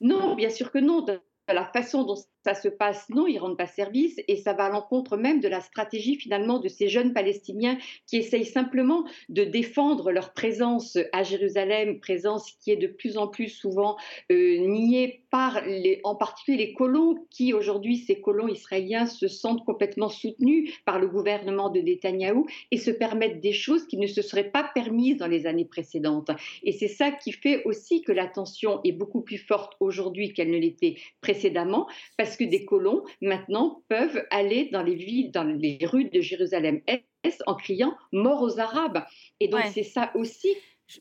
[0.00, 1.04] Non, bien sûr que non
[1.48, 4.64] la façon dont ça se passe, non, ils ne rendent pas service et ça va
[4.64, 9.44] à l'encontre même de la stratégie finalement de ces jeunes Palestiniens qui essayent simplement de
[9.44, 13.96] défendre leur présence à Jérusalem, présence qui est de plus en plus souvent
[14.30, 15.62] euh, niée par
[16.04, 21.08] en particulier les colons qui aujourd'hui, ces colons israéliens, se sentent complètement soutenus par le
[21.08, 25.26] gouvernement de Netanyahou et se permettent des choses qui ne se seraient pas permises dans
[25.26, 26.30] les années précédentes.
[26.62, 30.50] Et c'est ça qui fait aussi que la tension est beaucoup plus forte aujourd'hui qu'elle
[30.50, 35.44] ne l'était précédemment, parce parce que des colons, maintenant, peuvent aller dans les villes, dans
[35.44, 39.04] les rues de Jérusalem-Est en criant mort aux Arabes.
[39.38, 40.48] Et donc, c'est ça aussi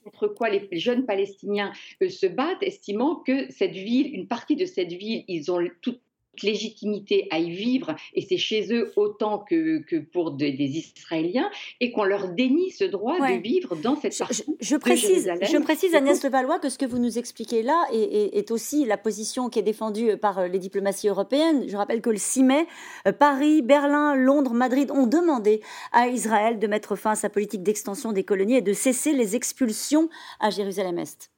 [0.03, 1.71] contre quoi les jeunes Palestiniens
[2.03, 5.95] euh, se battent, estimant que cette ville, une partie de cette ville, ils ont tout
[6.43, 11.91] légitimité à y vivre, et c'est chez eux autant que, que pour des Israéliens, et
[11.91, 14.43] qu'on leur dénie ce droit de vivre dans cette partie.
[14.59, 18.37] Je, je précise, je précise Agnès Levallois, que ce que vous nous expliquez là est,
[18.37, 21.65] est, aussi la position qui est défendue par les diplomaties européennes.
[21.67, 22.67] Je rappelle que le 6 mai,
[23.07, 27.63] euh, Paris, Berlin, Londres, Madrid ont demandé à Israël de mettre fin à sa politique
[27.63, 31.31] d'extension des colonies et de cesser les expulsions à Jérusalem-Est.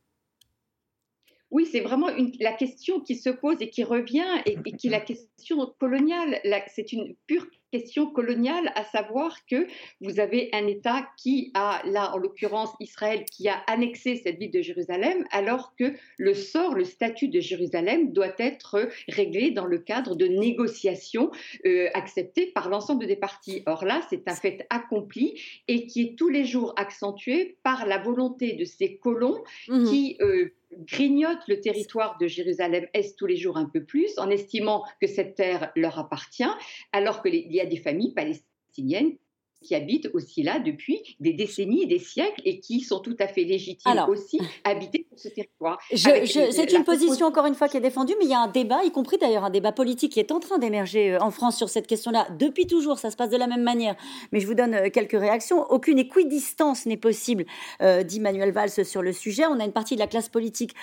[1.54, 2.08] Oui, c'est vraiment
[2.39, 6.42] la question qui se pose et qui revient et, qui est la question coloniale.
[6.74, 9.66] C'est une pure question coloniale, à savoir que
[10.00, 14.52] vous avez un État qui a, là en l'occurrence Israël, qui a annexé cette ville
[14.52, 19.80] de Jérusalem, alors que le sort, le statut de Jérusalem doit être réglé dans le
[19.80, 21.32] cadre de négociations
[21.66, 23.64] euh, acceptées par l'ensemble des parties.
[23.66, 27.98] Or là, c'est un fait accompli et qui est tous les jours accentué par la
[27.98, 30.18] volonté de ces colons mmh qui...
[30.22, 35.08] Euh, grignotent le territoire de Jérusalem-Est tous les jours un peu plus, en estimant que
[35.08, 36.44] cette terre leur appartient,
[36.92, 39.17] alors qu'il y a des familles palestiniennes
[39.63, 43.43] qui habitent aussi là depuis des décennies, des siècles, et qui sont tout à fait
[43.43, 45.80] légitimes aussi à habiter sur ce territoire.
[45.91, 48.84] c'est une position, encore une fois, qui est défendue, mais il y a un débat,
[48.84, 51.69] y compris d'ailleurs un débat politique qui est en train d'émerger euh, en France sur
[51.69, 52.28] cette question-là.
[52.38, 53.95] Depuis toujours, ça se passe de la même manière.
[54.32, 55.65] Mais je vous donne euh, quelques réactions.
[55.69, 57.45] Aucune équidistance n'est possible,
[57.82, 59.45] euh, dit Manuel Valls sur le sujet.
[59.45, 60.73] On a une partie de la classe politique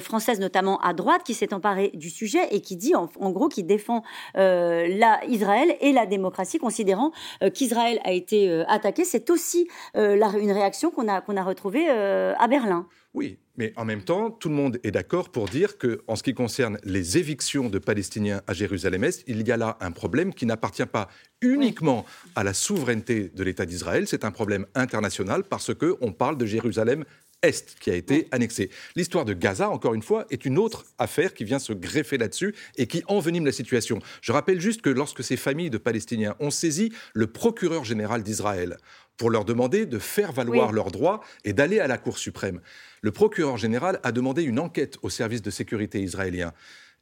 [0.00, 3.64] française, notamment à droite, qui s'est emparée du sujet et qui dit, en, gros, qui
[3.64, 4.02] défend
[4.34, 7.12] la Israël et la démocratie, considérant
[7.54, 11.44] qu'Israël a été été euh, attaqué, c'est aussi euh, une réaction qu'on a, qu'on a
[11.44, 12.86] retrouvée euh, à Berlin.
[13.12, 16.22] Oui, mais en même temps, tout le monde est d'accord pour dire que, en ce
[16.22, 20.46] qui concerne les évictions de Palestiniens à Jérusalem-Est, il y a là un problème qui
[20.46, 21.08] n'appartient pas
[21.40, 26.36] uniquement à la souveraineté de l'État d'Israël, c'est un problème international parce que on parle
[26.38, 27.04] de Jérusalem
[27.48, 28.70] est qui a été annexé.
[28.96, 32.54] L'histoire de Gaza, encore une fois, est une autre affaire qui vient se greffer là-dessus
[32.76, 34.00] et qui envenime la situation.
[34.20, 38.76] Je rappelle juste que lorsque ces familles de Palestiniens ont saisi le procureur général d'Israël
[39.16, 42.60] pour leur demander de faire valoir leurs droits et d'aller à la Cour suprême,
[43.00, 46.52] le procureur général a demandé une enquête au service de sécurité israélien.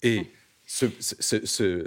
[0.02, 0.30] Et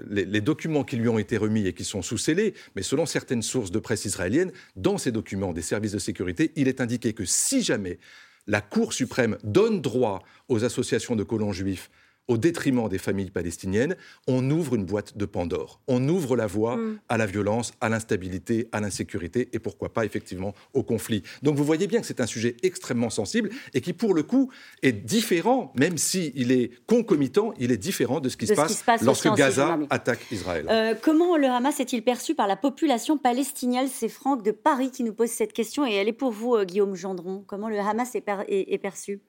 [0.10, 3.42] les, documents qui lui ont été remis et qui sont sous scellés, mais selon certaines
[3.42, 7.26] sources de presse israéliennes, dans ces documents des services de sécurité, il est indiqué que
[7.26, 8.00] si jamais
[8.48, 11.90] la Cour suprême donne droit aux associations de colons juifs
[12.28, 13.96] au détriment des familles palestiniennes,
[14.28, 15.80] on ouvre une boîte de Pandore.
[15.88, 17.00] On ouvre la voie mm.
[17.10, 21.24] à la violence, à l'instabilité, à l'insécurité et pourquoi pas effectivement au conflit.
[21.44, 24.50] Donc vous voyez bien que c'est un sujet extrêmement sensible et qui pour le coup
[24.82, 29.32] est différent, même s'il est concomitant, il est différent de ce qui, se, passe lorsque
[29.36, 30.66] Gaza attaque Israël.
[30.70, 35.04] Euh, comment le Hamas est-il perçu par la population palestinienne C'est Franck de Paris qui
[35.04, 37.44] nous pose cette question et elle est pour vous, euh, Guillaume Gendron.
[37.46, 39.22] Comment le Hamas est perçu?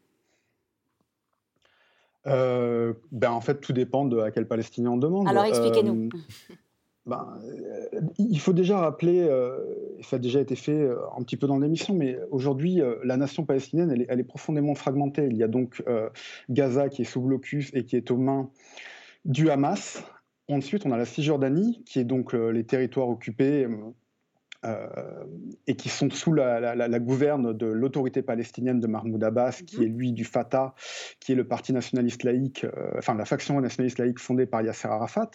[2.27, 5.29] Euh, ben, En fait, tout dépend de à quel Palestinien on demande.
[5.29, 6.07] Alors expliquez-nous.
[6.07, 6.55] Euh,
[7.07, 9.29] ben, euh, il faut déjà rappeler,
[10.03, 13.91] ça a déjà été fait un petit peu dans l'émission, mais aujourd'hui, la nation palestinienne,
[13.91, 15.29] elle est, elle est, profondément fragmentée.
[15.31, 15.85] Il y a donc
[16.51, 18.51] Gaza qui est sous blocus et qui est aux mains
[19.25, 20.05] du Hamas,
[20.49, 23.67] Ensuite, on a la Cisjordanie, qui est donc les territoires occupés
[25.67, 30.13] et qui sont sous la, gouverne de l'autorité palestinienne de Mahmoud Abbas, qui est lui
[30.13, 30.75] du Fatah,
[31.21, 34.89] qui est le parti nationaliste laïque, euh, enfin la faction nationaliste laïque fondée par Yasser
[34.89, 35.31] Arafat.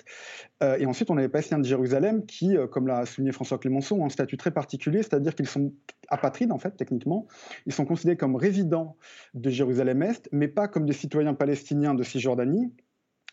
[0.64, 3.96] Euh, et ensuite, on a les Palestiniens de Jérusalem qui, comme l'a souligné François Clémenceau,
[3.96, 5.74] ont un statut très particulier, c'est-à-dire qu'ils sont
[6.10, 7.28] apatrides, en fait, techniquement.
[7.66, 8.98] Ils sont considérés comme résidents
[9.34, 12.74] de Jérusalem-Est, mais pas comme des citoyens palestiniens de Cisjordanie,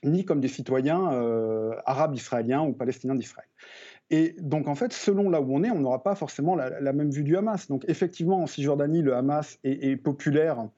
[0.05, 1.11] ni comme des citoyens
[1.85, 3.49] arabes israéliens ou palestiniens d'Israël.
[4.11, 7.11] Et donc, en fait, selon là où on est, on n'aura pas forcément la, même
[7.11, 7.69] vue du Hamas.
[7.69, 10.69] Donc, effectivement, en Cisjordanie, le Hamas est, populaire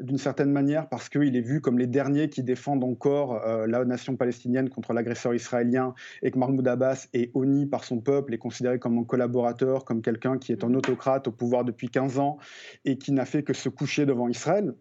[0.00, 3.84] d'une certaine manière parce qu'il est vu comme les derniers qui défendent encore euh, la
[3.84, 8.38] nation palestinienne contre l'agresseur israélien et que Mahmoud Abbas est honni par son peuple et
[8.38, 12.38] considéré comme un collaborateur, comme quelqu'un qui est un autocrate au pouvoir depuis 15 ans
[12.84, 14.72] et qui n'a fait que se coucher devant Israël.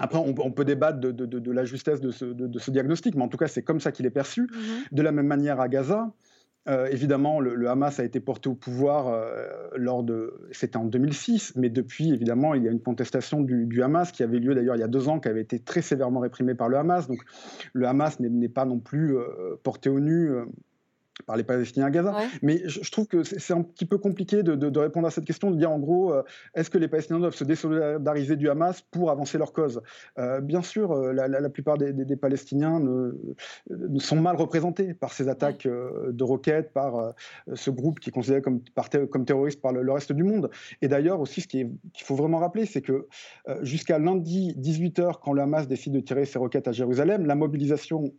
[0.00, 3.62] Après, on, peut débattre de, la justesse de ce, diagnostic, mais en tout cas, c'est
[3.62, 4.42] comme ça qu'il est perçu.
[4.42, 4.92] Mm-hmm.
[4.92, 6.12] De la même manière à Gaza,
[6.68, 10.34] euh, évidemment, le, Hamas a été porté au pouvoir euh, lors de.
[10.52, 14.38] C'était en 2006, mais depuis, évidemment, il y a une contestation du, Hamas qui avait
[14.38, 16.76] lieu d'ailleurs il y a deux ans, qui avait été très sévèrement réprimée par le
[16.76, 17.08] Hamas.
[17.08, 17.20] Donc,
[17.72, 20.30] le Hamas n'est pas non plus euh, porté au nu
[21.26, 22.16] par les Palestiniens à Gaza.
[22.42, 25.56] Mais je, trouve que c'est un petit peu compliqué de, répondre à cette question, de
[25.56, 26.22] dire en gros, euh,
[26.54, 29.82] est-ce que les Palestiniens doivent se désolidariser du Hamas pour avancer leur cause?
[30.18, 35.66] Euh, Bien sûr, euh, la, plupart des, Palestiniens ne, sont mal représentés par ces attaques
[35.66, 37.14] de roquettes, par
[37.54, 38.60] ce groupe qui est considéré comme,
[39.10, 40.50] comme terroriste par le, reste du monde.
[40.82, 41.70] Et d'ailleurs aussi, ce qu'il
[42.02, 43.08] faut vraiment rappeler, c'est que
[43.62, 48.12] jusqu'à lundi 18h, quand le Hamas décide de tirer ses roquettes à Jérusalem, la mobilisation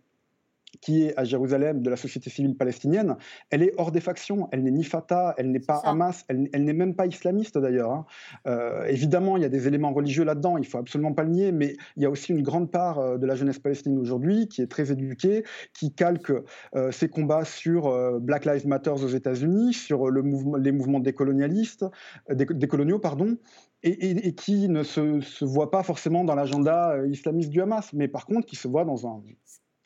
[0.81, 3.17] qui est à Jérusalem de la société civile palestinienne,
[3.49, 4.47] elle est hors des factions.
[4.51, 7.91] Elle n'est ni Fatah, elle n'est pas Hamas, elle, n'est même pas islamiste d'ailleurs.
[7.91, 8.05] Hein.
[8.47, 11.51] Euh, évidemment, il y a des éléments religieux là-dedans, il faut absolument pas le nier,
[11.51, 14.61] mais il y a aussi une grande part euh, de la jeunesse palestinienne aujourd'hui qui
[14.61, 16.31] est très éduquée, qui calque
[16.75, 21.85] euh, ses combats sur Black Lives Matter aux États-Unis, sur le mouvement, les mouvements décolonialistes,
[22.29, 23.37] décoloniaux, pardon,
[23.83, 28.25] et, qui ne se, se voit pas forcément dans l'agenda islamiste du Hamas, mais par
[28.25, 29.21] contre qui se voit dans un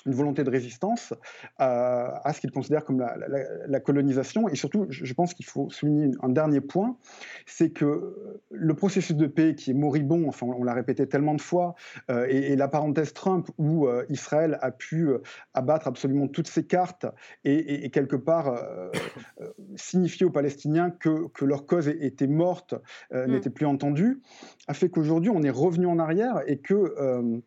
[0.06, 1.13] une volonté de résistance
[1.58, 3.16] à, à ce qu'ils considèrent comme la,
[3.68, 4.50] la, colonisation.
[4.50, 6.98] Et surtout, je pense qu'il faut souligner un dernier point,
[7.46, 11.42] c'est que le processus de paix qui est moribond, enfin on l'a répété tellement de
[11.42, 11.76] fois,
[12.10, 15.20] euh, et, la parenthèse Trump où euh, Israël a pu euh,
[15.54, 17.06] abattre absolument toutes ses cartes
[17.44, 18.60] et, et quelque part
[19.76, 22.76] signifier aux Palestiniens que, que leur cause était morte,
[23.12, 23.32] mm.
[23.32, 24.22] n'était plus entendue,
[24.68, 27.42] a fait qu'aujourd'hui on est revenu en arrière et que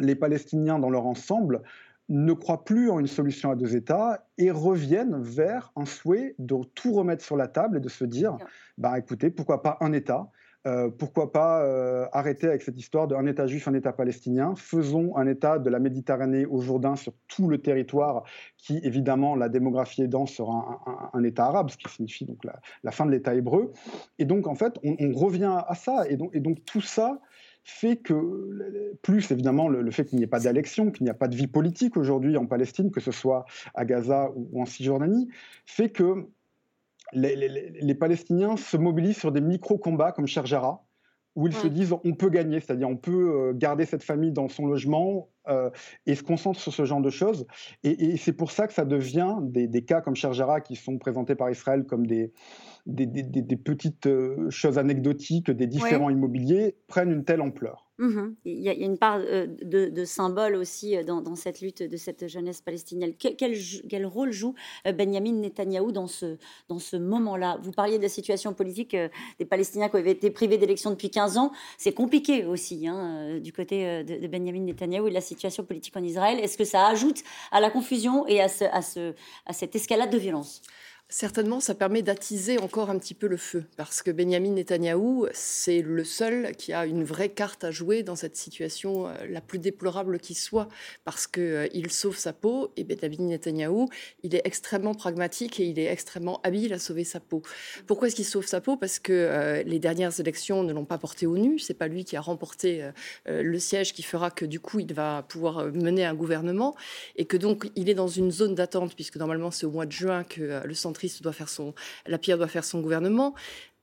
[0.00, 1.62] les Palestiniens dans leur ensemble
[2.08, 6.56] ne croient plus en une solution à deux États et reviennent vers un souhait de
[6.74, 8.36] tout remettre sur la table et de se dire,
[8.78, 10.30] bah écoutez, pourquoi pas un État
[10.64, 15.16] euh, pourquoi pas euh, arrêter avec cette histoire d'un État juif, un État palestinien Faisons
[15.16, 18.22] un État de la Méditerranée au Jourdain sur tout le territoire,
[18.58, 23.06] qui évidemment, la démographie aidant, sera un, État arabe, ce qui signifie donc la, fin
[23.06, 23.72] de l'État hébreu.
[24.20, 26.08] Et donc, en fait, on, revient à ça.
[26.08, 27.20] Et donc, et donc tout ça,
[27.64, 31.28] fait que, plus évidemment le, fait qu'il n'y ait pas d'élection, qu'il n'y a pas
[31.28, 33.44] de vie politique aujourd'hui en Palestine, que ce soit
[33.74, 35.28] à Gaza ou, en Cisjordanie,
[35.64, 36.26] fait que
[37.12, 40.84] les, Palestiniens se mobilisent sur des micro-combats comme Sherjara,
[41.34, 44.48] où ils se disent on peut gagner, c'est-à-dire on peut euh, garder cette famille dans
[44.48, 45.70] son logement euh,
[46.06, 47.46] et se concentre sur ce genre de choses.
[47.84, 51.34] Et, c'est pour ça que ça devient des, des cas comme Sherjara qui sont présentés
[51.34, 52.32] par Israël comme des,
[52.86, 57.81] des, petites euh, choses anecdotiques, des différents immobiliers prennent une telle ampleur.
[58.02, 61.96] Mmh il, y a, une part euh, de, symbole aussi euh, dans, cette lutte de
[61.96, 63.14] cette jeunesse palestinienne.
[63.14, 66.36] Quel, rôle joue Benjamin Netanyahou dans ce,
[66.68, 67.58] dans ce moment-là?
[67.62, 68.96] Vous parliez de la situation politique
[69.38, 71.52] des Palestiniens qui avaient été privés d'élections depuis 15 ans.
[71.78, 76.02] C'est compliqué aussi hein, du côté de, Benjamin Netanyahou et de la situation politique en
[76.02, 76.40] Israël.
[76.40, 80.62] Est-ce que ça ajoute à la confusion et à cette escalade de violence?
[81.14, 85.82] Certainement, ça permet d'attiser encore un petit peu le feu, parce que Benjamin Netanyahou, c'est
[85.82, 89.58] le seul qui a une vraie carte à jouer dans cette situation euh, la plus
[89.58, 90.68] déplorable qui soit,
[91.04, 93.90] parce qu'il euh, sauve sa peau, et Benjamin Netanyahou,
[94.22, 97.42] il est extrêmement pragmatique et il est extrêmement habile à sauver sa peau.
[97.86, 98.78] Pourquoi est-ce qu'il sauve sa peau?
[98.78, 102.06] Parce que euh, les dernières élections ne l'ont pas porté au nu, c'est pas lui
[102.06, 102.90] qui a remporté
[103.26, 106.74] le siège qui fera que du coup il va pouvoir mener un gouvernement,
[107.16, 109.92] et que donc il est dans une zone d'attente, puisque normalement c'est au mois de
[109.92, 111.74] juin que le centre doit faire son,
[112.06, 113.34] la pierre doit faire son gouvernement.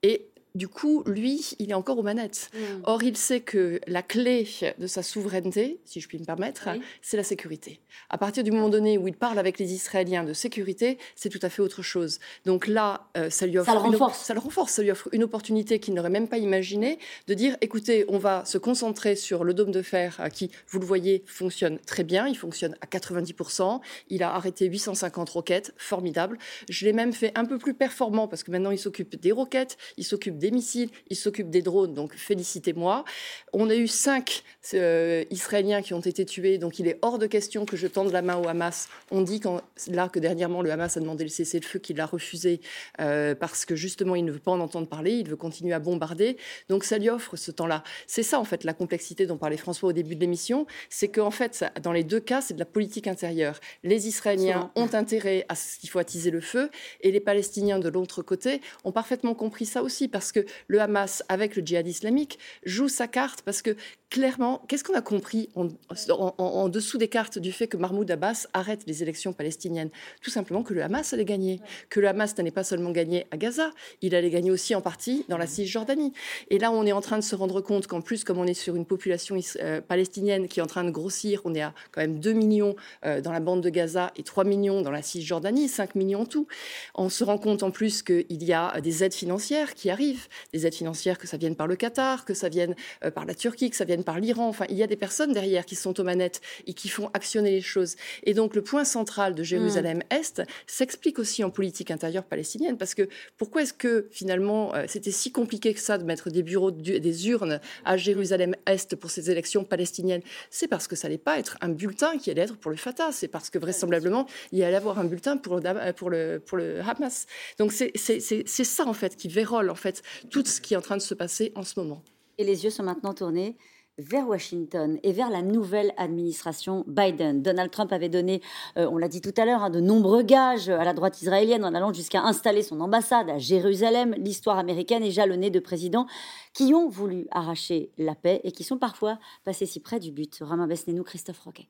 [0.01, 2.49] Et du coup, lui, il est encore aux manettes.
[2.53, 2.57] Mm.
[2.83, 6.69] Or, il sait que la clé de sa souveraineté, si je puis me permettre,
[7.01, 7.79] c'est la sécurité.
[8.09, 11.39] À partir du moment donné où il parle avec les Israéliens de sécurité, c'est tout
[11.41, 12.19] à fait autre chose.
[12.45, 14.19] Donc là, euh, ça lui offre ça le renforce.
[14.19, 17.55] ça le renforce, ça lui offre une opportunité qu'il n'aurait même pas imaginée de dire
[17.62, 21.79] écoutez, on va se concentrer sur le dôme de fer qui, vous le voyez, fonctionne
[21.79, 22.27] très bien.
[22.27, 23.81] Il fonctionne à 90%.
[24.10, 26.37] Il a arrêté 850 roquettes, formidable.
[26.69, 29.77] Je l'ai même fait un peu plus performant parce que maintenant il s'occupe des roquettes,
[29.97, 33.06] il s'occupe des missiles, il s'occupe des drones, donc félicitez-moi.
[33.54, 37.27] On a eu cinq euh, Israéliens qui ont été tués, donc il est hors de
[37.27, 38.87] question que je tende la main au Hamas.
[39.12, 42.62] On dit quand, là que dernièrement le Hamas a demandé le cessez-le-feu, qu'il l'a refusé
[43.00, 45.79] euh, parce que justement il ne veut pas en entendre parler, il veut continuer à
[45.79, 46.37] bombarder.
[46.69, 47.83] Donc ça lui offre ce temps-là.
[48.08, 51.31] C'est ça en fait la complexité dont parlait François au début de l'émission, c'est qu'en
[51.31, 53.60] fait dans les deux cas c'est de la politique intérieure.
[53.83, 56.69] Les Israéliens ont intérêt à ce qu'il faut attiser le feu
[57.02, 61.23] et les Palestiniens de l'autre côté ont parfaitement compris ça aussi parce que le Hamas,
[61.30, 63.75] avec le djihad islamique, joue sa carte parce que
[64.10, 68.83] clairement, qu'est-ce qu'on a compris en, dessous des cartes du fait que Mahmoud Abbas arrête
[68.87, 69.89] les élections palestiniennes?
[70.21, 71.62] Tout simplement que le Hamas allait gagner.
[71.89, 75.25] Que le Hamas n'allait pas seulement gagner à Gaza, il allait gagner aussi en partie
[75.29, 76.13] dans la Cisjordanie.
[76.49, 78.53] Et là, on est en train de se rendre compte qu'en plus, comme on est
[78.53, 82.01] sur une population euh, palestinienne qui est en train de grossir, on est à quand
[82.01, 85.67] même 2 millions euh, dans la bande de Gaza et 3 millions dans la Cisjordanie,
[85.67, 86.47] 5 millions en tout.
[86.95, 90.65] On se rend compte en plus qu'il y a des aides financières qui arrivent, des
[90.65, 93.69] aides financières que ça vienne par le Qatar, que ça vienne euh, par la Turquie,
[93.69, 94.47] que ça vienne par l'Iran.
[94.47, 97.52] Enfin, il y a des personnes derrière qui sont aux manettes et qui font actionner
[97.52, 97.95] les choses.
[98.23, 103.08] Et donc, le point central de Jérusalem-Est s'explique aussi en politique intérieure palestinienne, parce que
[103.37, 107.29] pourquoi est-ce que finalement euh, c'était si compliqué que ça de mettre des bureaux, des
[107.29, 110.21] urnes à Jérusalem-Est pour ces élections palestiniennes?
[110.50, 113.12] C'est parce que ça n'allait pas être un bulletin qui allait être pour le Fatah.
[113.12, 116.58] C'est parce que vraisemblablement il y allait avoir un bulletin pour le, pour le, pour
[116.58, 117.25] le Hamas.
[117.58, 120.97] Donc c'est ça en fait qui vérole en fait tout ce qui est en train
[120.97, 122.04] de se passer en ce moment.
[122.37, 123.58] Et les yeux sont maintenant tournés
[124.00, 127.41] vers Washington et vers la nouvelle administration Biden.
[127.41, 128.41] Donald Trump avait donné,
[128.77, 131.63] euh, on l'a dit tout à l'heure, hein, de nombreux gages à la droite israélienne
[131.65, 134.15] en allant jusqu'à installer son ambassade à Jérusalem.
[134.17, 136.08] L'histoire américaine est jalonnée de présidents
[136.54, 140.39] qui ont voulu arracher la paix et qui sont parfois passés si près du but.
[140.41, 141.67] Romain Besnénou, Christophe Roquet.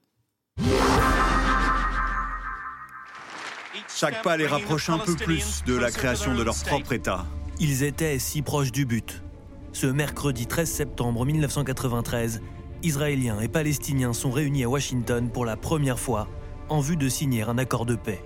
[3.88, 7.26] Chaque pas les rapproche un peu plus de la création de leur propre État.
[7.60, 9.22] Ils étaient si proches du but.
[9.72, 12.42] Ce mercredi 13 septembre 1993,
[12.82, 16.28] Israéliens et Palestiniens sont réunis à Washington pour la première fois
[16.70, 18.24] en vue de signer un accord de paix.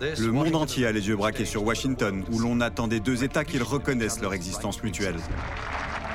[0.00, 3.44] Le monde entier a les yeux braqués sur Washington, où l'on attend des deux États
[3.44, 5.16] qu'ils reconnaissent leur existence mutuelle.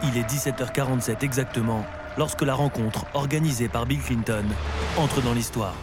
[0.03, 1.85] Il est 17h47 exactement
[2.17, 4.45] lorsque la rencontre organisée par Bill Clinton
[4.97, 5.75] entre dans l'histoire.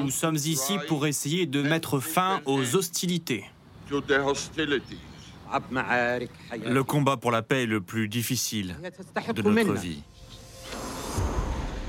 [0.00, 3.44] Nous sommes ici pour essayer de mettre fin aux hostilités.
[6.66, 8.76] Le combat pour la paix est le plus difficile
[9.34, 10.02] de notre vie.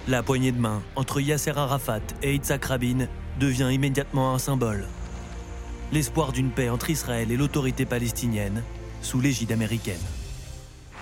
[0.08, 3.08] La poignée de main entre Yasser Arafat et Yitzhak Rabin
[3.40, 4.86] devient immédiatement un symbole.
[5.92, 8.62] L'espoir d'une paix entre Israël et l'autorité palestinienne
[9.02, 10.02] sous l'égide américaine.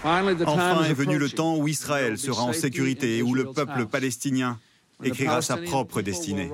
[0.03, 4.59] Enfin est venu le temps où Israël sera en sécurité et où le peuple palestinien
[5.03, 6.51] écrira sa propre destinée.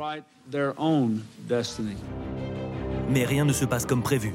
[3.10, 4.34] Mais rien ne se passe comme prévu.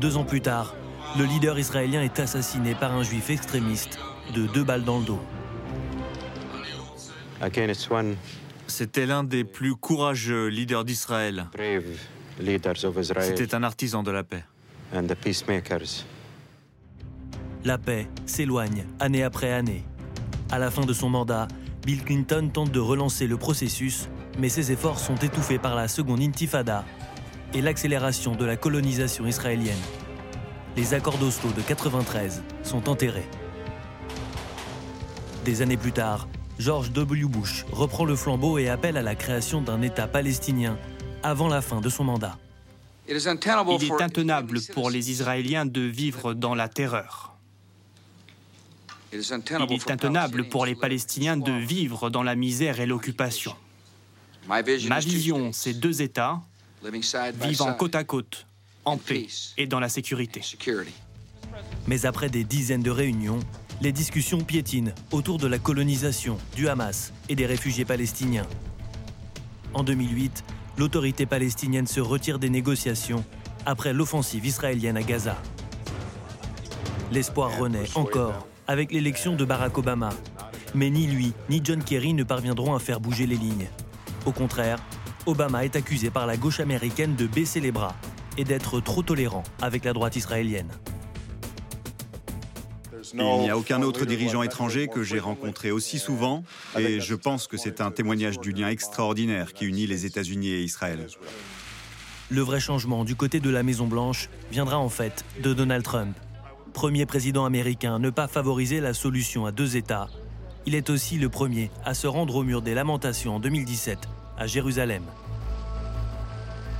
[0.00, 0.74] Deux ans plus tard,
[1.18, 3.98] le leader israélien est assassiné par un juif extrémiste
[4.34, 5.20] de deux balles dans le dos.
[8.66, 11.46] C'était l'un des plus courageux leaders d'Israël.
[13.20, 14.44] C'était un artisan de la paix.
[17.64, 19.84] La paix s'éloigne année après année.
[20.50, 21.48] À la fin de son mandat,
[21.84, 24.08] Bill Clinton tente de relancer le processus,
[24.38, 26.84] mais ses efforts sont étouffés par la seconde intifada
[27.52, 29.78] et l'accélération de la colonisation israélienne.
[30.76, 33.28] Les accords d'Oslo de 93 sont enterrés.
[35.44, 36.26] Des années plus tard,
[36.58, 37.26] George W.
[37.26, 40.78] Bush reprend le flambeau et appelle à la création d'un État palestinien
[41.22, 42.38] avant la fin de son mandat.
[43.06, 43.26] Il est
[44.02, 47.33] intenable pour les Israéliens de vivre dans la terreur.
[49.14, 53.54] Il est intenable pour les Palestiniens de vivre dans la misère et l'occupation.
[54.48, 56.42] Ma vision, c'est deux États
[57.40, 58.46] vivant côte à côte,
[58.84, 60.42] en paix et dans la sécurité.
[61.86, 63.38] Mais après des dizaines de réunions,
[63.80, 68.46] les discussions piétinent autour de la colonisation, du Hamas et des réfugiés palestiniens.
[69.72, 70.44] En 2008,
[70.76, 73.24] l'autorité palestinienne se retire des négociations
[73.64, 75.40] après l'offensive israélienne à Gaza.
[77.12, 80.10] L'espoir renaît encore avec l'élection de Barack Obama.
[80.74, 83.68] Mais ni lui, ni John Kerry ne parviendront à faire bouger les lignes.
[84.26, 84.78] Au contraire,
[85.26, 87.94] Obama est accusé par la gauche américaine de baisser les bras
[88.36, 90.70] et d'être trop tolérant avec la droite israélienne.
[93.12, 96.42] Il n'y a aucun autre dirigeant étranger que j'ai rencontré aussi souvent
[96.78, 100.62] et je pense que c'est un témoignage du lien extraordinaire qui unit les États-Unis et
[100.62, 101.06] Israël.
[102.30, 106.16] Le vrai changement du côté de la Maison-Blanche viendra en fait de Donald Trump.
[106.74, 110.08] Premier président américain à ne pas favoriser la solution à deux États,
[110.66, 113.98] il est aussi le premier à se rendre au mur des lamentations en 2017
[114.36, 115.04] à Jérusalem.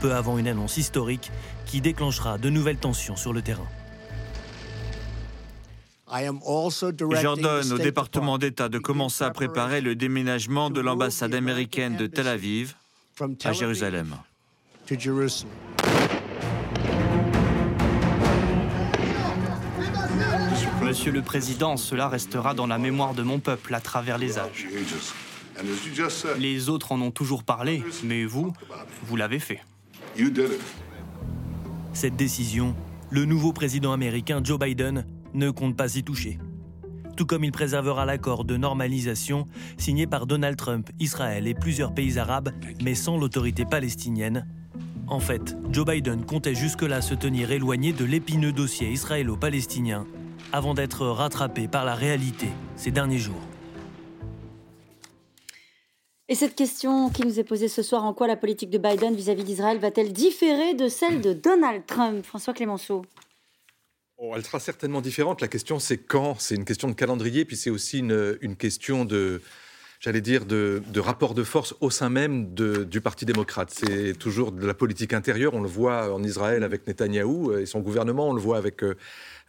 [0.01, 1.31] Peu avant une annonce historique
[1.65, 3.69] qui déclenchera de nouvelles tensions sur le terrain.
[7.23, 12.27] J'ordonne au département d'État de commencer à préparer le déménagement de l'ambassade américaine de Tel
[12.27, 12.75] Aviv
[13.45, 14.17] à Jérusalem.
[20.95, 24.69] Monsieur le Président, cela restera dans la mémoire de mon peuple à travers les âges.
[26.39, 28.53] Les autres en ont toujours parlé, mais vous,
[29.03, 29.61] vous l'avez fait.
[31.95, 32.77] Cette décision,
[33.11, 36.39] le nouveau président américain Joe Biden ne compte pas y toucher.
[37.17, 42.21] Tout comme il préservera l'accord de normalisation signé par Donald Trump, Israël et plusieurs pays
[42.21, 42.51] arabes,
[42.85, 44.47] mais sans l'autorité palestinienne.
[45.09, 50.07] En fait, Joe Biden comptait jusque-là se tenir éloigné de l'épineux dossier israélo-palestinien
[50.53, 53.41] avant d'être rattrapé par la réalité ces derniers jours.
[56.27, 59.15] Et cette question qui nous est posée ce soir, en quoi la politique de Biden
[59.15, 62.25] vis-à-vis d'Israël va-t-elle différer de celle de Donald Trump?
[62.25, 63.05] François Clémenceau
[64.17, 65.43] oh, Elle sera certainement différente.
[65.43, 66.41] La question, c'est quand?
[66.41, 69.43] C'est une question de calendrier, puis c'est aussi une, question de,
[70.01, 73.69] j'allais dire, de, rapport de force au sein même du Parti démocrate.
[73.71, 75.53] C'est toujours de la politique intérieure.
[75.53, 78.31] On le voit en Israël avec Netanyahou et son gouvernement.
[78.31, 78.83] On le voit avec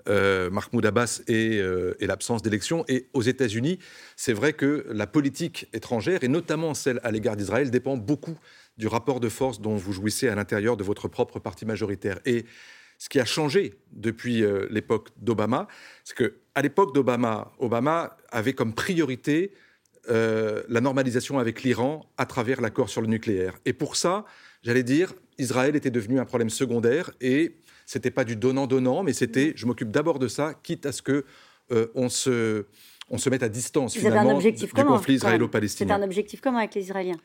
[0.07, 2.85] euh, euh, Mahmoud Abbas euh, et, l'absence d'élection.
[2.87, 3.79] Et aux États-Unis,
[4.15, 8.37] c'est vrai que la politique étrangère, et notamment celle à l'égard d'Israël, dépend beaucoup
[8.77, 12.19] du rapport de force dont vous jouissez à l'intérieur de votre propre parti majoritaire.
[12.25, 12.45] Et
[12.97, 15.67] ce qui a changé depuis euh, l'époque d'Obama,
[16.03, 19.53] c'est que à l'époque d'Obama, Obama avait comme priorité
[20.07, 23.55] la normalisation avec l'Iran à travers l'accord sur le nucléaire.
[23.65, 24.23] Et pour ça,
[24.61, 29.53] j'allais dire, Israël était devenu un problème secondaire et c'était pas du donnant-donnant, mais c'était
[29.55, 31.25] je m'occupe d'abord de ça, quitte à ce que
[31.71, 32.65] euh, on se
[33.09, 35.95] on se mette à distance finalement du, conflit israélo-palestinien.
[35.95, 37.17] C'est un objectif commun avec les Israéliens.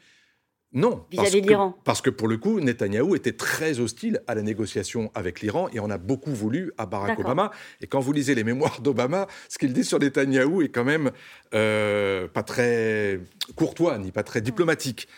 [0.73, 1.77] Non, vis-à-vis de l'Iran.
[1.83, 5.81] Parce que pour le coup, Netanyahou était très hostile à la négociation avec l'Iran et
[5.81, 7.51] on a beaucoup voulu à Barack Obama.
[7.81, 11.11] Et quand vous lisez les mémoires d'Obama, ce qu'il dit sur Netanyahou est quand même
[11.55, 13.21] euh, pas très
[13.57, 15.09] courtois ni pas très diplomatique.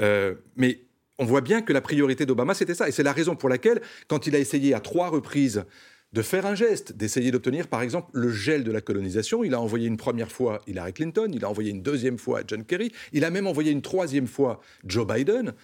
[0.00, 0.80] Euh, mais
[1.22, 2.88] on voit bien que la priorité d'Obama, c'était ça.
[2.88, 5.64] Et c'est la raison pour laquelle, quand il a essayé à trois reprises
[6.12, 9.44] de faire un geste, d'essayer d'obtenir par exemple le gel de la colonisation.
[9.44, 12.64] Il a envoyé une première fois Hillary Clinton, il a envoyé une deuxième fois John
[12.64, 15.54] Kerry, il a même envoyé une troisième fois Joe Biden.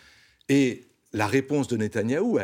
[0.48, 2.38] Et la réponse de Netanyahou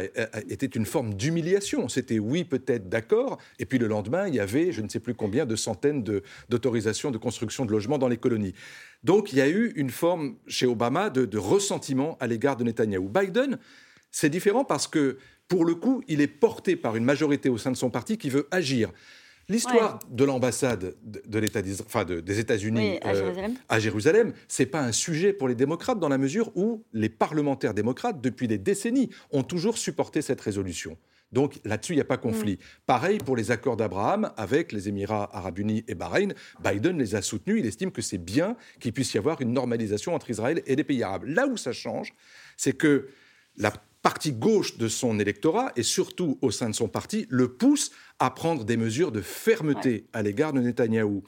[0.49, 1.89] était une forme d'humiliation.
[1.89, 3.39] C'était oui, peut-être, d'accord.
[3.59, 6.03] Et puis le lendemain, il y avait je ne sais plus combien de centaines
[6.49, 8.55] d'autorisations de, construction de logements dans les colonies.
[9.05, 13.09] Donc il y a eu une forme chez Obama de, ressentiment à l'égard de Netanyahou.
[13.09, 13.59] Biden,
[14.11, 17.71] c'est différent parce que, pour le coup, il est porté par une majorité au sein
[17.71, 18.91] de son parti qui veut agir.
[19.51, 22.99] L'histoire de l'ambassade de, l'État enfin des États-Unis
[23.69, 27.11] à, Jérusalem, ce c'est pas un sujet pour les démocrates dans la mesure où les
[27.11, 30.97] parlementaires démocrates, depuis des décennies, ont toujours supporté cette résolution.
[31.33, 32.55] Donc là-dessus, il n'y a pas conflit.
[32.55, 32.59] Mm.
[32.87, 36.33] Pareil pour les accords d'Abraham avec les Émirats arabes unis et Bahreïn.
[36.63, 37.59] Biden les a soutenus.
[37.59, 40.85] Il estime que c'est bien qu'il puisse y avoir une normalisation entre Israël et les
[40.85, 41.25] pays arabes.
[41.27, 42.15] Là où ça change,
[42.57, 43.09] c'est que
[43.57, 43.73] la
[44.03, 48.31] partie gauche de son électorat et surtout au sein de son parti le pousse à
[48.31, 51.25] prendre des mesures de fermeté à l'égard de Netanyahou.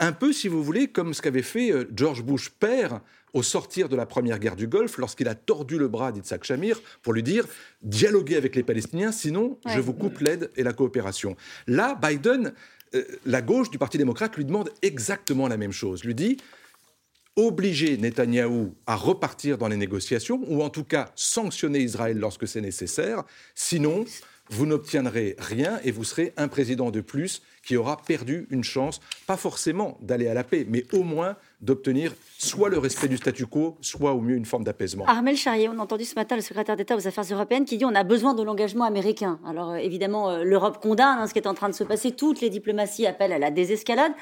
[0.00, 3.00] Un peu, si vous voulez, comme ce qu'avait fait euh, George Bush père
[3.34, 6.80] au sortir de la première guerre du Golfe, lorsqu'il a tordu le bras d'Itzhak Shamir
[7.02, 7.46] pour lui dire
[7.82, 11.36] dialoguez avec les Palestiniens, sinon je vous coupe l'aide et la coopération.
[11.66, 12.54] Là, Biden,
[12.94, 16.04] euh, la gauche du Parti démocrate lui demande exactement la même chose.
[16.04, 16.38] Lui dit
[17.36, 22.60] obliger Netanyahou à repartir dans les négociations, ou en tout cas sanctionner Israël lorsque c'est
[22.60, 23.24] nécessaire,
[23.56, 24.04] sinon
[24.50, 29.00] vous n'obtiendrez rien et vous serez un président de plus qui aura perdu une chance,
[29.26, 33.46] pas forcément d'aller à la paix, mais au moins d'obtenir soit le respect du statu
[33.46, 35.06] quo, soit au mieux une forme d'apaisement.
[35.06, 37.84] Armel Charrier, on a entendu ce matin le secrétaire d'État aux Affaires européennes qui dit
[37.84, 39.38] on a besoin de l'engagement américain.
[39.46, 42.12] Alors euh, évidemment, euh, l'Europe condamne hein, ce qui est en train de se passer,
[42.12, 44.12] toutes les diplomaties appellent à la désescalade.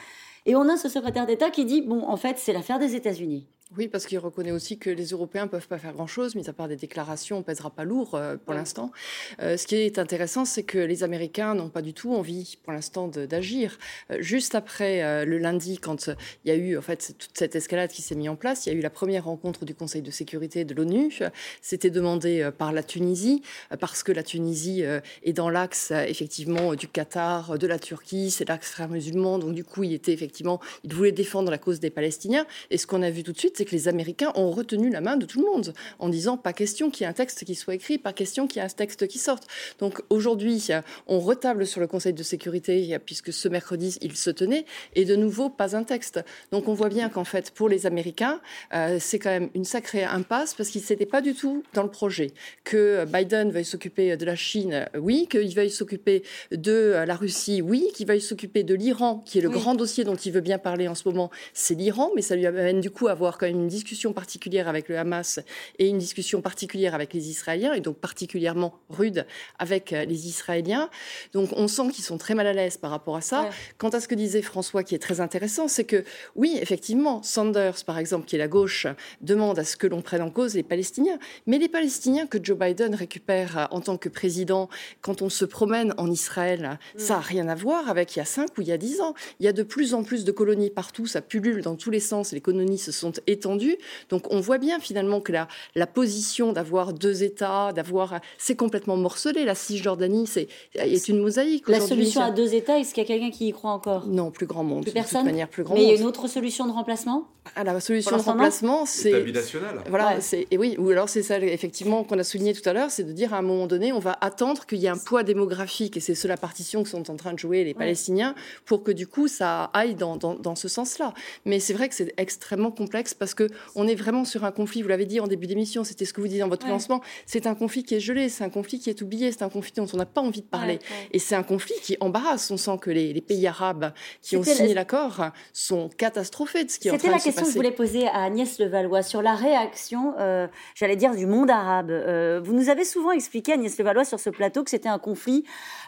[0.46, 3.46] Et on a ce secrétaire d'État qui dit bon, en fait, c'est l'affaire des États-Unis.
[3.78, 6.52] Oui, parce qu'il reconnaît aussi que les Européens ne peuvent pas faire grand-chose, mis à
[6.52, 8.92] part des déclarations, on ne pèsera pas lourd euh, pour l'instant.
[9.40, 12.74] Euh, ce qui est intéressant, c'est que les Américains n'ont pas du tout envie, pour
[12.74, 13.78] l'instant, d'agir.
[14.10, 16.10] Euh, juste après le lundi, quand
[16.44, 18.72] il y a eu en fait toute cette escalade qui s'est mise en place, il
[18.72, 21.20] y a eu la première rencontre du Conseil de sécurité de l'ONU.
[21.62, 23.42] C'était demandé par la Tunisie,
[23.80, 24.82] parce que la Tunisie
[25.22, 29.64] est dans l'axe effectivement du Qatar, de la Turquie, c'est l'axe frère musulman, donc du
[29.64, 32.46] coup, il était effectivement, il voulait défendre la cause des Palestiniens.
[32.70, 35.00] Et ce qu'on a vu tout de suite, c'est que les Américains ont retenu la
[35.00, 37.54] main de tout le monde en disant pas question qu'il y ait un texte qui
[37.54, 39.46] soit écrit, pas question qu'il y ait un texte qui sorte.
[39.78, 40.70] Donc aujourd'hui,
[41.06, 44.64] on retable sur le Conseil de sécurité, puisque ce mercredi, il se tenait,
[44.96, 46.24] et de nouveau, pas un texte.
[46.50, 48.40] Donc on voit bien qu'en fait, pour les Américains,
[48.74, 51.90] euh, c'est quand même une sacrée impasse, parce qu'ils n'étaient pas du tout dans le
[51.90, 52.32] projet.
[52.64, 57.86] Que Biden veuille s'occuper de la Chine, oui, qu'il veuille s'occuper de la Russie, oui,
[57.94, 60.88] qu'il veuille s'occuper de l'Iran, qui est le grand dossier dont il veut bien parler
[60.88, 63.51] en ce moment, c'est l'Iran, mais ça lui amène du coup à avoir quand même
[63.52, 65.40] une discussion particulière avec le Hamas
[65.78, 69.26] et une discussion particulière avec les Israéliens, et donc particulièrement rude
[69.58, 70.90] avec euh, les Israéliens.
[71.32, 73.50] Donc on sent qu'ils sont très mal à l'aise par rapport à ça.
[73.78, 76.04] Quant à ce que disait François, qui est très intéressant, c'est que
[76.36, 78.86] oui, effectivement, Sanders, par exemple, qui est la gauche,
[79.20, 81.18] demande à ce que l'on prenne en cause les Palestiniens.
[81.46, 84.68] Mais les Palestiniens que Joe Biden récupère euh, en tant que président,
[85.00, 88.26] quand on se promène en Israël, ça n'a rien à voir avec il y a
[88.26, 89.14] 5 ou il y a 10 ans.
[89.40, 92.00] Il y a de plus en plus de colonies partout, ça pullule dans tous les
[92.00, 93.76] sens, les colonies se sont étendues.
[94.10, 98.96] Donc on voit bien finalement que la, la position d'avoir deux États, d'avoir, c'est complètement
[98.96, 99.44] morcelé.
[99.44, 101.68] La Cisjordanie, c'est est une mosaïque.
[101.68, 104.06] La solution à deux États, est-ce qu'il y a quelqu'un qui y croit encore?
[104.06, 104.82] Non, plus grand monde.
[104.84, 105.22] Plus personne?
[105.22, 107.28] De manière, plus grand Mais il y a une autre solution de remplacement?
[107.56, 109.82] Ah, La solution de remplacement, c'est national.
[109.88, 112.90] Voilà, c'est et oui, ou alors c'est ça effectivement qu'on a souligné tout à l'heure,
[112.90, 115.22] c'est de dire à un moment donné, on va attendre qu'il y ait un poids
[115.24, 118.82] démographique et c'est cela la partition que sont en train de jouer les Palestiniens pour
[118.82, 121.12] que du coup ça aille dans, dans, dans ce sens-là.
[121.44, 123.46] Mais c'est vrai que c'est extrêmement complexe parce que
[123.76, 126.20] on est vraiment sur un conflit, vous l'avez dit en début d'émission, c'était ce que
[126.20, 128.90] vous disiez dans votre lancement, c'est un conflit qui est gelé, c'est un conflit qui
[128.90, 130.80] est oublié, c'est un conflit dont on n'a pas envie de parler.
[131.12, 132.50] Et c'est un conflit qui embarrasse.
[132.50, 133.92] On sent que les, pays arabes
[134.22, 137.30] qui ont signé l'accord sont catastrophés de ce qui est en train de se passer.
[137.30, 140.96] C'était la question que je voulais poser à Agnès Levallois sur la réaction, euh, j'allais
[140.96, 141.92] dire, du monde arabe.
[141.92, 145.44] Euh, vous nous avez souvent expliqué, Agnès Levallois, sur ce plateau, que c'était un conflit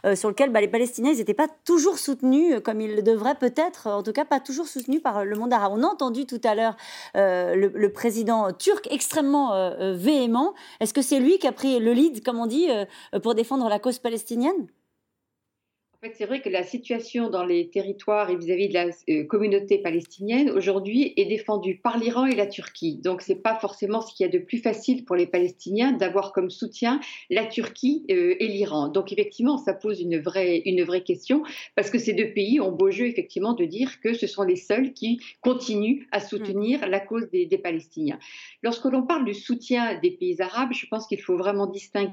[0.06, 3.88] euh, sur lequel bah, les Palestiniens n'étaient pas toujours soutenus comme ils le devraient peut-être,
[3.88, 5.72] en tout cas pas toujours soutenus par le monde arabe.
[5.74, 6.76] On a entendu tout à l'heure
[7.54, 10.54] le, le président turc extrêmement euh, euh, véhément.
[10.80, 12.84] Est-ce que c'est lui qui a pris le lead, comme on dit, euh,
[13.20, 14.66] pour défendre la cause palestinienne?
[16.14, 20.50] C'est vrai que la situation dans les territoires et vis-à-vis de la euh, communauté palestinienne
[20.50, 22.96] aujourd'hui est défendue par l'Iran et la Turquie.
[22.96, 25.92] Donc, ce n'est pas forcément ce qu'il y a de plus facile pour les Palestiniens
[25.92, 27.00] d'avoir comme soutien
[27.30, 28.88] la Turquie euh, et l'Iran.
[28.88, 31.42] Donc, effectivement, ça pose une vraie, une vraie question
[31.74, 34.56] parce que ces deux pays ont beau jeu, effectivement, de dire que ce sont les
[34.56, 36.90] seuls qui continuent à soutenir mm.
[36.90, 38.18] la cause des, des Palestiniens.
[38.62, 42.12] Lorsque l'on parle du soutien des pays arabes, je pense qu'il faut vraiment distinguer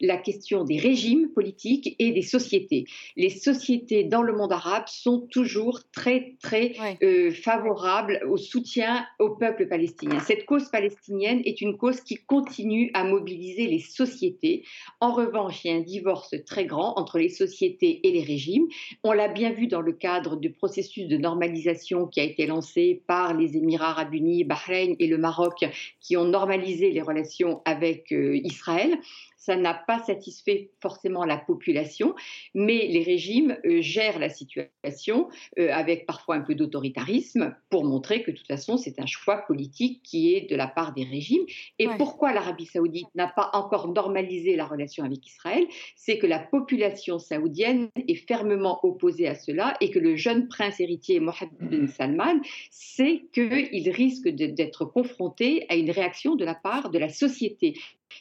[0.00, 2.84] la question des régimes politiques et des sociétés.
[3.16, 6.72] Les sociétés dans le monde arabe sont toujours très, très
[7.02, 10.20] euh, favorables au soutien au peuple palestinien.
[10.20, 14.64] Cette cause palestinienne est une cause qui continue à mobiliser les sociétés.
[15.00, 18.66] En revanche, il y a un divorce très grand entre les sociétés et les régimes.
[19.02, 23.02] On l'a bien vu dans le cadre du processus de normalisation qui a été lancé
[23.06, 25.64] par les Émirats arabes unis, Bahreïn et le Maroc,
[26.00, 28.98] qui ont normalisé les relations avec euh, Israël
[29.42, 32.14] ça n'a pas satisfait forcément la population,
[32.54, 35.28] mais les régimes euh, gèrent la situation
[35.58, 39.38] euh, avec parfois un peu d'autoritarisme pour montrer que de toute façon c'est un choix
[39.38, 41.44] politique qui est de la part des régimes.
[41.80, 45.66] Et pourquoi l'Arabie saoudite n'a pas encore normalisé la relation avec Israël?
[45.96, 50.78] C'est que la population saoudienne est fermement opposée à cela et que le jeune prince
[50.78, 52.40] héritier Mohammed bin Salman
[52.70, 57.74] sait qu'il risque d'être confronté à une réaction de la part de la société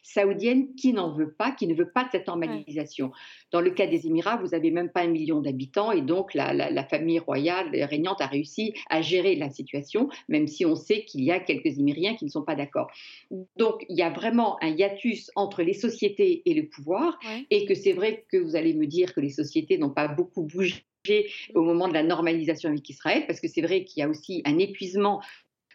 [0.04, 3.12] saoudienne qui n'en veut pas, qui ne veut pas de cette normalisation.
[3.52, 6.84] Dans le cas des Émirats, vous n'avez même pas un million d'habitants et donc la,
[6.90, 11.32] famille royale régnante a réussi à gérer la situation, même si on sait qu'il y
[11.32, 12.90] a quelques Émiriens qui ne sont pas d'accord.
[13.58, 17.20] Donc il y a vraiment un hiatus entre les sociétés et le pouvoir
[17.50, 20.44] et que c'est vrai que vous allez me dire que les sociétés n'ont pas beaucoup
[20.44, 20.84] bougé
[21.56, 24.42] au moment de la normalisation avec Israël, parce que c'est vrai qu'il y a aussi
[24.46, 25.22] un épuisement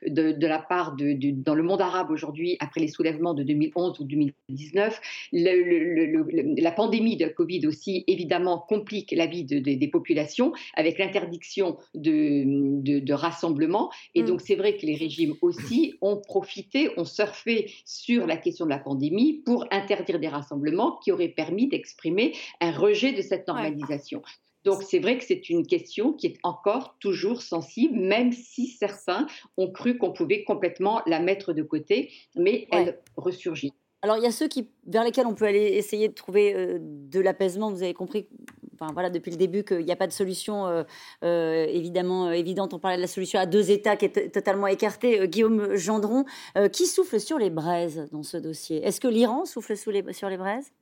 [0.07, 4.05] de, la part de, dans le monde arabe aujourd'hui, après les soulèvements de 2011 ou
[4.05, 5.01] 2019.
[5.33, 13.13] la pandémie de Covid aussi, évidemment, complique la vie des populations avec l'interdiction de, de,
[13.13, 13.91] rassemblement.
[14.15, 14.27] Et mm.
[14.27, 18.71] donc, c'est vrai que les régimes aussi ont profité, ont surfé sur la question de
[18.71, 24.23] la pandémie pour interdire des rassemblements qui auraient permis d'exprimer un rejet de cette normalisation.
[24.67, 29.29] Donc c'est vrai que c'est une question qui est encore toujours sensible, même si certains
[29.57, 33.73] ont cru qu'on pouvait complètement la mettre de côté, mais elle ressurgit.
[34.03, 36.79] Alors il y a ceux qui, vers lesquels on peut aller essayer de trouver euh,
[36.81, 37.71] de l'apaisement.
[37.71, 38.27] Vous avez compris,
[38.75, 40.83] enfin voilà, depuis le début qu'il n'y a pas de solution euh,
[41.23, 42.75] euh, évidemment évidente.
[42.75, 45.29] On parlait de la solution à deux États qui est totalement écartée.
[45.29, 46.25] Guillaume Gendron,
[46.73, 48.85] qui souffle sur les braises dans ce dossier?
[48.85, 50.73] Est-ce que l'Iran souffle sous les, sur les braises?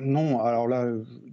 [0.00, 0.86] Non, alors là,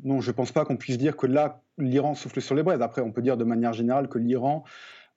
[0.04, 2.82] non, je ne pense pas qu'on puisse dire que là, l'Iran souffle sur les braises.
[2.82, 4.64] Après, on peut dire de manière générale que l'Iran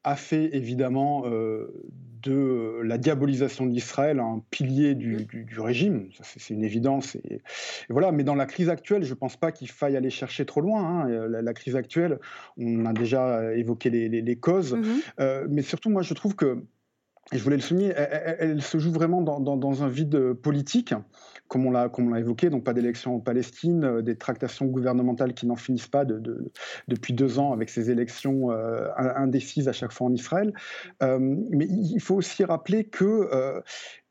[0.04, 1.72] a fait évidemment euh,
[2.22, 5.26] de la diabolisation d'Israël un pilier du,
[5.58, 7.16] régime, c'est une évidence.
[7.16, 7.42] Et,
[7.88, 8.12] voilà.
[8.12, 10.82] Mais dans la crise actuelle, je ne pense pas qu'il faille aller chercher trop loin.
[10.82, 11.10] Hein.
[11.10, 12.18] Euh, la, crise actuelle,
[12.56, 14.84] on a déjà évoqué les, causes, mmh
[15.20, 16.62] euh, mais surtout, moi, je trouve que
[17.32, 20.94] et je voulais le souligner, elle, se joue vraiment dans, un vide politique
[21.48, 25.56] comme on l'a évoqué, donc pas d'élections en Palestine, euh, des tractations gouvernementales qui n'en
[25.56, 26.52] finissent pas de,
[26.86, 30.52] depuis deux ans avec ces élections euh, indécises à chaque fois en Israël.
[31.02, 31.18] Euh,
[31.50, 33.62] mais il faut aussi rappeler que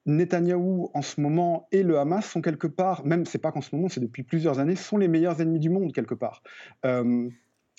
[0.06, 3.76] Netanyahou en ce moment et le Hamas sont quelque part, même c'est pas qu'en ce
[3.76, 6.42] moment, c'est depuis plusieurs années, sont les meilleurs ennemis du monde quelque part.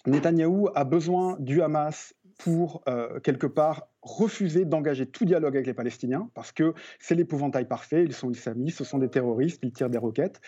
[0.07, 2.85] Netanyahou a besoin du Hamas pour
[3.23, 8.13] quelque part refuser d'engager tout dialogue avec les Palestiniens parce que c'est l'épouvantail parfait, ils
[8.13, 10.41] sont islamistes, ce sont des terroristes, ils tirent des roquettes,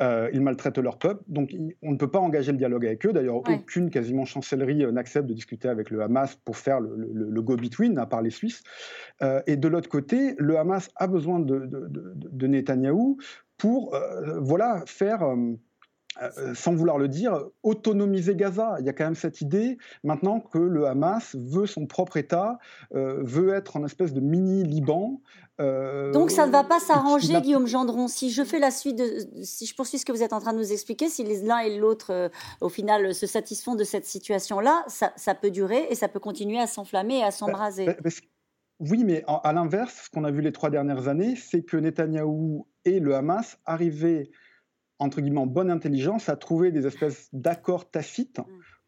[0.00, 3.12] euh, ils maltraitent leur peuple, donc on ne peut pas engager le dialogue avec eux.
[3.12, 7.98] D'ailleurs, aucune quasiment chancellerie euh, n'accepte de discuter avec le Hamas pour faire le, go-between,
[7.98, 8.62] à part les Suisses.
[9.20, 13.18] Euh, et de l'autre côté, le Hamas a besoin de, de, Netanyahou
[13.58, 13.96] pour
[14.40, 15.24] voilà, faire
[16.20, 18.76] euh, euh, sans vouloir le dire, autonomiser Gaza.
[18.80, 22.58] Il y a quand même cette idée maintenant que le Hamas veut son propre État,
[22.94, 25.20] euh, veut être en espèce de mini-Liban.
[26.12, 28.08] Donc ça ne va pas s'arranger, Guillaume Gendron.
[28.08, 30.52] Si je fais la suite, de, si je poursuis ce que vous êtes en train
[30.52, 35.34] de nous expliquer, si l'un et l'autre, au final, se satisfont de cette situation-là, ça,
[35.36, 37.86] peut durer et ça peut continuer à s'enflammer et à bah, s'embraser.
[37.86, 37.94] Bah,
[38.80, 42.66] oui, mais à l'inverse, ce qu'on a vu les trois dernières années, c'est que Netanyahou
[42.84, 44.30] et le Hamas arrivaient
[45.02, 48.44] entre guillemets, bonne intelligence à trouver des espèces d'accords tacites mm.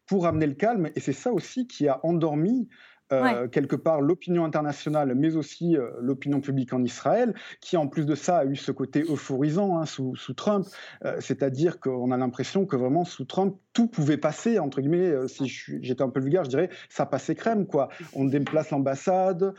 [0.07, 0.89] pour amener le calme.
[0.95, 2.67] Et c'est ça aussi qui a endormi
[3.13, 8.07] euh, quelque part l'opinion internationale, mais aussi euh, l'opinion publique en Israël, qui en plus
[8.07, 10.65] de ça a eu ce côté euphorisant hein, sous, Trump,
[11.03, 15.47] euh, c'est-à-dire qu'on a l'impression que vraiment sous Trump, tout pouvait passer, entre guillemets, si
[15.81, 17.89] j'étais un peu vulgaire, je dirais, ça passait crème, quoi.
[18.13, 19.53] On déplace l'ambassade,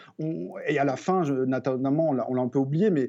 [0.66, 3.08] et à la fin, je, notamment, on l'a un peu oublié, mais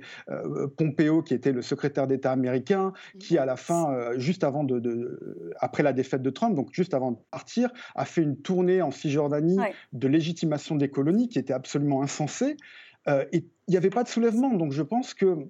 [0.77, 5.81] Pompeo, qui était le secrétaire d'État américain, qui à la fin, juste avant de, après
[5.81, 9.57] la défaite de Trump, donc juste avant de partir, a fait une tournée en Cisjordanie
[9.93, 12.57] de législation légitimation des colonies qui était absolument insensée.
[13.07, 14.53] Euh, et il n'y avait pas de soulèvement.
[14.53, 15.47] Donc je pense que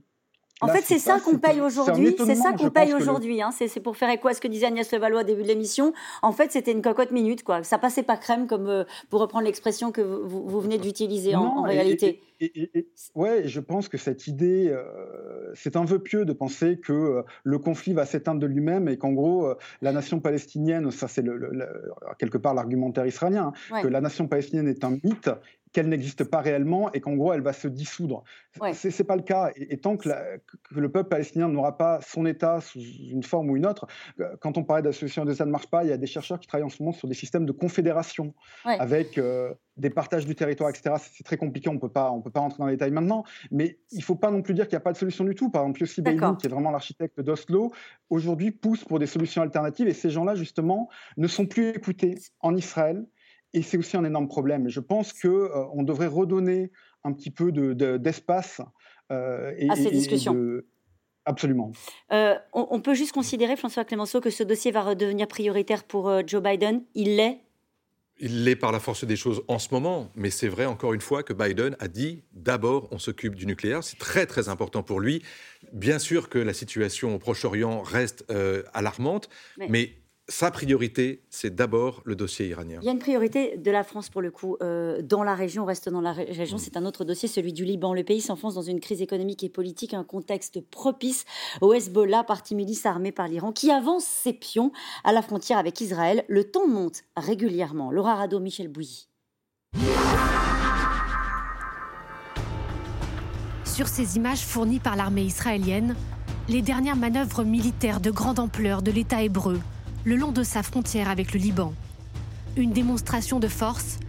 [0.61, 2.15] en fait, c'est ça qu'on paye aujourd'hui.
[2.17, 3.41] C'est ça qu'on paye aujourd'hui.
[3.41, 3.51] Hein.
[3.51, 5.93] C'est pour faire écho à ce que disait Agnès Levallois au début de l'émission.
[6.21, 7.43] En fait, c'était une cocotte minute.
[7.43, 7.63] Quoi.
[7.63, 12.21] Ça passait pas crème, comme euh, pour reprendre l'expression que vous, venez d'utiliser en, réalité.
[12.39, 16.93] Et, ouais, je pense que cette idée, euh, c'est un vœu pieux de penser que
[16.93, 21.23] euh, le conflit va s'éteindre de lui-même et qu'en gros, la nation palestinienne, ça c'est
[22.19, 25.29] quelque part l'argumentaire israélien, hein, que la nation palestinienne est un mythe
[25.73, 28.23] qu'elle n'existe pas réellement et qu'en gros elle va se dissoudre.
[28.73, 29.51] Ce C'est pas le cas.
[29.55, 30.09] Et, tant que,
[30.71, 33.87] le peuple palestinien n'aura pas son État sous une forme ou une autre,
[34.19, 36.47] euh, quand on parlait d'association d'État ne marche pas, il y a des chercheurs qui
[36.47, 38.33] travaillent en ce moment sur des systèmes de confédération
[38.65, 40.95] avec euh, des partages du territoire, etc.
[40.99, 43.79] C'est très compliqué, on peut pas, on peut pas rentrer dans les détails maintenant, mais
[43.91, 45.49] il faut pas non plus dire qu'il n'y a pas de solution du tout.
[45.49, 47.71] Par exemple, Yossi Beilou, qui est vraiment l'architecte d'Oslo,
[48.09, 52.55] aujourd'hui pousse pour des solutions alternatives et ces gens-là justement ne sont plus écoutés en
[52.55, 53.05] Israël
[53.57, 54.69] et c'est aussi un énorme problème.
[54.69, 56.71] Je pense qu'on euh, devrait redonner
[57.03, 58.61] un petit peu d'espace
[59.09, 60.61] de, euh, à ces discussions.
[61.25, 61.73] Absolument.
[62.13, 66.41] Euh, on, peut juste considérer, François Clémenceau, que ce dossier va redevenir prioritaire pour Joe
[66.41, 66.83] Biden.
[66.95, 67.41] Il l'est?
[68.19, 71.01] Il l'est par la force des choses en ce moment, mais c'est vrai encore une
[71.01, 75.01] fois que Biden a dit d'abord on s'occupe du nucléaire, c'est très très important pour
[75.01, 75.21] lui.
[75.73, 78.25] Bien sûr que la situation au Proche-Orient reste
[78.73, 79.29] alarmante,
[79.69, 79.97] mais
[80.29, 82.79] sa priorité, c'est d'abord le dossier iranien.
[82.81, 85.63] Il y a une priorité de la France pour le coup euh, dans la région,
[85.63, 87.93] on reste dans la région, c'est un autre dossier, celui du Liban.
[87.93, 91.23] Le pays s'enfonce dans une crise économique et politique, un contexte propice
[91.61, 94.71] au Hezbollah, parti milice armée par l'Iran, qui avance ses pions
[95.05, 96.25] à la frontière avec Israël.
[96.27, 97.91] Le ton monte régulièrement.
[97.91, 99.07] Laura Rado, Michel Bouilly.
[103.63, 105.95] Sur ces images fournies par l'armée israélienne,
[106.49, 109.59] les dernières manœuvres militaires de grande ampleur de l'État hébreu
[110.07, 111.73] le long de sa frontière avec le Liban.
[112.55, 113.99] Une démonstration de force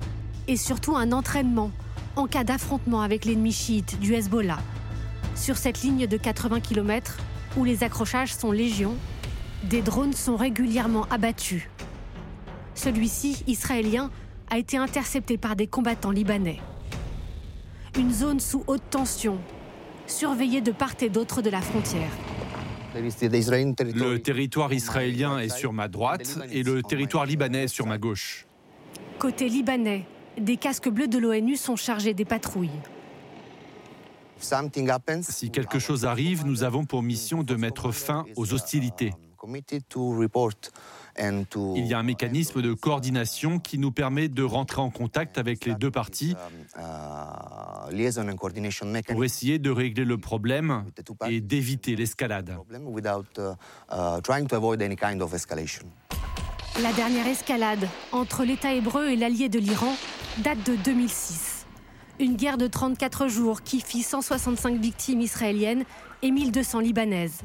[0.46, 1.72] et surtout un entraînement
[2.14, 4.60] en cas d'affrontement avec l'ennemi chiite du Hezbollah.
[5.34, 7.18] Sur cette ligne de 80 km,
[7.56, 8.94] où les accrochages sont légion,
[9.64, 11.68] Des drones sont régulièrement abattus.
[12.76, 14.12] Celui-ci, israélien,
[14.50, 16.60] a été intercepté par des combattants libanais.
[17.98, 19.38] Une zone sous haute tension,
[20.06, 22.12] surveillée de part et d'autre de la frontière.
[22.94, 28.46] Le territoire israélien est sur ma droite et le territoire libanais est sur ma gauche.
[29.18, 30.06] Côté libanais,
[30.38, 32.70] des casques bleus de l'ONU sont chargés des patrouilles.
[35.22, 39.12] Si quelque chose arrive, nous avons pour mission de mettre fin aux hostilités.
[41.20, 45.64] Il y a un mécanisme de coordination qui nous permet de rentrer en contact avec
[45.64, 46.36] les deux parties
[49.08, 50.84] pour essayer de régler le problème
[51.28, 52.56] et d'éviter l'escalade.
[56.82, 59.94] La dernière escalade entre l'État hébreu et l'allié de l'Iran
[60.44, 61.57] date de 2006.
[62.20, 65.84] Une guerre de 34 jours qui fit 165 victimes israéliennes
[66.22, 67.42] et 1200 libanaises.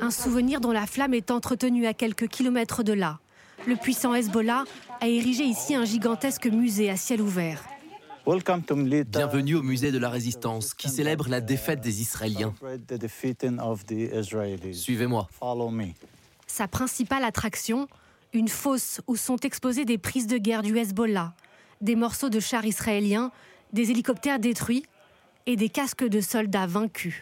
[0.00, 3.20] Un souvenir dont la flamme est entretenue à quelques kilomètres de là.
[3.68, 4.64] Le puissant Hezbollah
[5.00, 7.62] a érigé ici un gigantesque musée à ciel ouvert.
[8.26, 12.52] Bienvenue au musée de la résistance qui célèbre la défaite des Israéliens.
[14.72, 15.28] Suivez-moi.
[16.48, 17.86] Sa principale attraction,
[18.32, 21.34] une fosse où sont exposées des prises de guerre du Hezbollah,
[21.80, 23.30] des morceaux de chars israéliens,
[23.74, 24.86] des hélicoptères détruits
[25.46, 27.14] et des casques de soldats vaincus.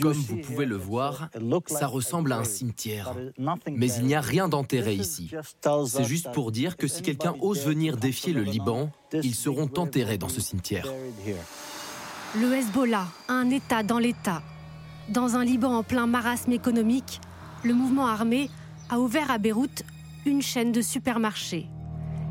[0.00, 1.28] Comme vous pouvez le voir,
[1.66, 3.14] ça ressemble à un cimetière.
[3.70, 5.30] Mais il n'y a rien d'enterré ici.
[5.86, 10.16] C'est juste pour dire que si quelqu'un ose venir défier le Liban, ils seront enterrés
[10.16, 10.86] dans ce cimetière.
[12.36, 14.42] Le Hezbollah, un État dans l'État.
[15.08, 17.20] Dans un Liban en plein marasme économique,
[17.64, 18.50] le mouvement armé
[18.90, 19.82] a ouvert à Beyrouth
[20.26, 21.66] une chaîne de supermarchés.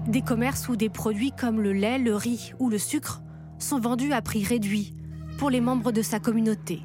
[0.07, 3.21] Des commerces où des produits comme le lait, le riz ou le sucre
[3.59, 4.93] sont vendus à prix réduit
[5.37, 6.81] pour les membres de sa communauté.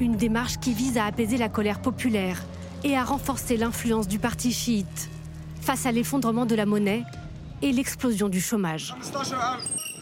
[0.00, 2.42] Une démarche qui vise à apaiser la colère populaire
[2.82, 5.08] et à renforcer l'influence du parti chiite
[5.60, 7.04] face à l'effondrement de la monnaie
[7.62, 8.94] et l'explosion du chômage.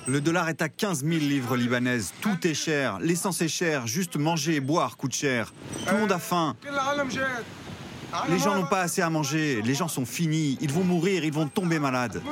[0.06, 2.14] Le dollar est à 15 000 livres libanaises.
[2.22, 2.98] Tout est cher.
[3.00, 3.86] L'essence est chère.
[3.86, 5.52] Juste manger et boire coûte cher.
[5.86, 6.56] Tout le monde a faim.
[8.28, 9.62] Les gens n'ont pas assez à manger.
[9.62, 10.59] Les gens sont finis.
[10.61, 11.24] Ils vont mourir.
[11.24, 12.22] Ils vont tomber malades.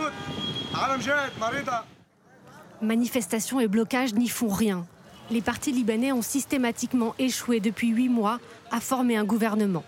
[2.83, 4.87] Manifestations et blocages n'y font rien
[5.31, 8.39] les partis libanais ont systématiquement échoué depuis huit mois
[8.71, 9.85] à former un gouvernement.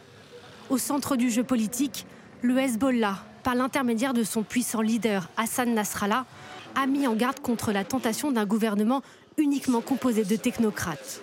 [0.70, 2.06] Au centre du jeu politique,
[2.42, 6.26] le Hezbollah, par l'intermédiaire de son puissant leader Hassan Nasrallah,
[6.74, 9.02] a mis en garde contre la tentation d'un gouvernement
[9.36, 11.22] uniquement composé de technocrates.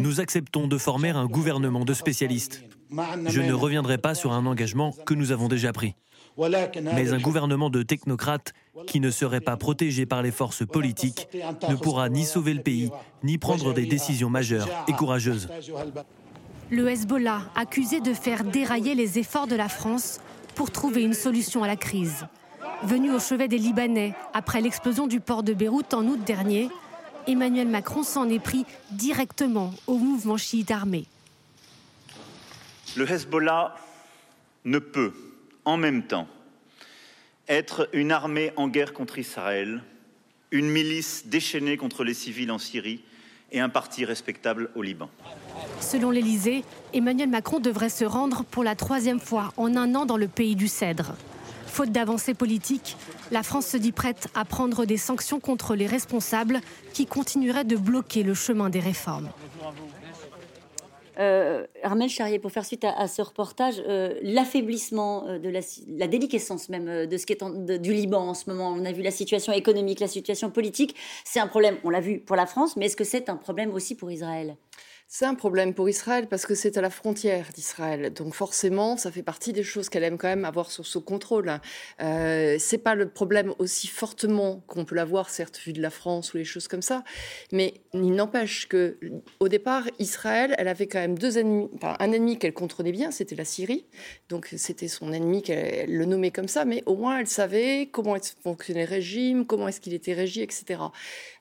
[0.00, 2.62] Nous acceptons de former un gouvernement de spécialistes.
[3.26, 5.94] Je ne reviendrai pas sur un engagement que nous avons déjà pris.
[6.36, 8.52] Mais un gouvernement de technocrates
[8.86, 11.28] qui ne serait pas protégé par les forces politiques
[11.68, 12.90] ne pourra ni sauver le pays,
[13.22, 15.48] ni prendre des décisions majeures et courageuses.
[16.70, 20.20] Le Hezbollah, accusé de faire dérailler les efforts de la France
[20.54, 22.26] pour trouver une solution à la crise.
[22.82, 26.68] Venu au chevet des Libanais après l'explosion du port de Beyrouth en août dernier,
[27.26, 31.06] Emmanuel Macron s'en est pris directement au mouvement chiite armé.
[32.96, 33.74] Le Hezbollah
[34.64, 35.12] ne peut
[35.64, 36.28] en même temps
[37.48, 39.82] être une armée en guerre contre Israël,
[40.50, 43.02] une milice déchaînée contre les civils en Syrie
[43.52, 45.10] et un parti respectable au Liban.
[45.80, 50.16] Selon l'Élysée, Emmanuel Macron devrait se rendre pour la troisième fois en un an dans
[50.16, 51.14] le pays du Cèdre.
[51.74, 52.96] Faute d'avancée politique,
[53.32, 56.60] la France se dit prête à prendre des sanctions contre les responsables
[56.92, 59.28] qui continueraient de bloquer le chemin des réformes.
[61.18, 66.68] Euh, Armel Charrier, pour faire suite à, ce reportage, euh, l'affaiblissement euh, de la, déliquescence
[66.68, 68.70] même de ce qui est du Liban en ce moment.
[68.70, 70.94] On a vu la situation économique, la situation politique.
[71.24, 73.74] C'est un problème, on l'a vu pour la France, mais est-ce que c'est un problème
[73.74, 74.56] aussi pour Israël?
[75.16, 78.12] C'est un problème pour Israël parce que c'est à la frontière d'Israël.
[78.12, 81.60] Donc forcément, ça fait partie des choses qu'elle aime quand même avoir sur son contrôle.
[82.02, 86.34] Euh, c'est pas le problème aussi fortement qu'on peut l'avoir, certes, vu de la France
[86.34, 87.04] ou les choses comme ça.
[87.52, 88.98] Mais il n'empêche que,
[89.38, 91.70] au départ, Israël, elle avait quand même deux ennemis.
[91.80, 93.86] Un ennemi qu'elle contrôlait bien, c'était la Syrie.
[94.28, 96.64] Donc c'était son ennemi qu'elle le nommait comme ça.
[96.64, 100.80] Mais au moins, elle savait comment fonctionnait le régime, comment est-ce qu'il était régi, etc.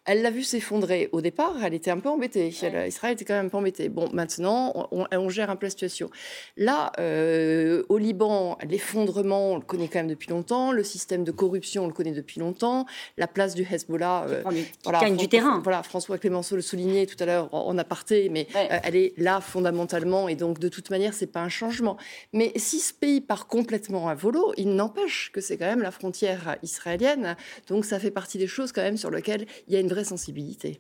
[0.06, 1.08] Elle l'a vu s'effondrer.
[1.14, 2.50] Au départ, elle était un peu embêtée.
[2.50, 3.88] Israël était quand même un peu embêté.
[3.88, 6.10] Bon, maintenant, on, gère un peu la situation.
[6.58, 10.74] Là, euh, au Liban, l'effondrement, on le connaît quand même depuis longtemps.
[10.74, 12.86] Le système de corruption, on le connaît depuis longtemps.
[13.18, 14.44] La place du Hezbollah, euh,
[14.84, 15.62] voilà, du terrain.
[15.64, 19.40] Voilà, François Clémenceau le soulignait tout à l'heure en aparté, mais euh, elle est là
[19.40, 20.28] fondamentalement.
[20.28, 21.96] Et donc, de toute manière, c'est pas un changement.
[22.34, 25.92] Mais si ce pays part complètement à volo, il n'empêche que c'est quand même la
[25.92, 27.38] frontière israélienne.
[27.70, 30.80] Donc, ça fait partie des choses quand même sur lesquelles il y a une sensibilité.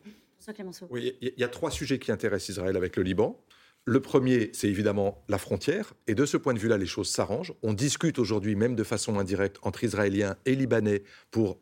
[0.90, 3.40] Oui, il y a trois sujets qui intéressent Israël avec le Liban.
[3.86, 5.94] Le premier, c'est évidemment la frontière.
[6.08, 7.54] Et de ce point de vue-là, les choses s'arrangent.
[7.64, 11.60] On discute aujourd'hui, même de façon indirecte, entre Israéliens et Libanais pour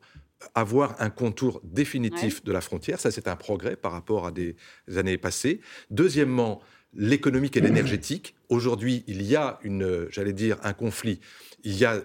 [0.56, 3.00] avoir un contour définitif de la frontière.
[3.00, 4.56] Ça, c'est un progrès par rapport à des
[4.96, 5.62] années passées.
[5.90, 6.62] Deuxièmement,
[6.94, 8.36] l'économique et l'énergétique.
[8.52, 11.22] Aujourd'hui, il y a une, j'allais dire, un conflit.
[11.64, 12.04] Il y a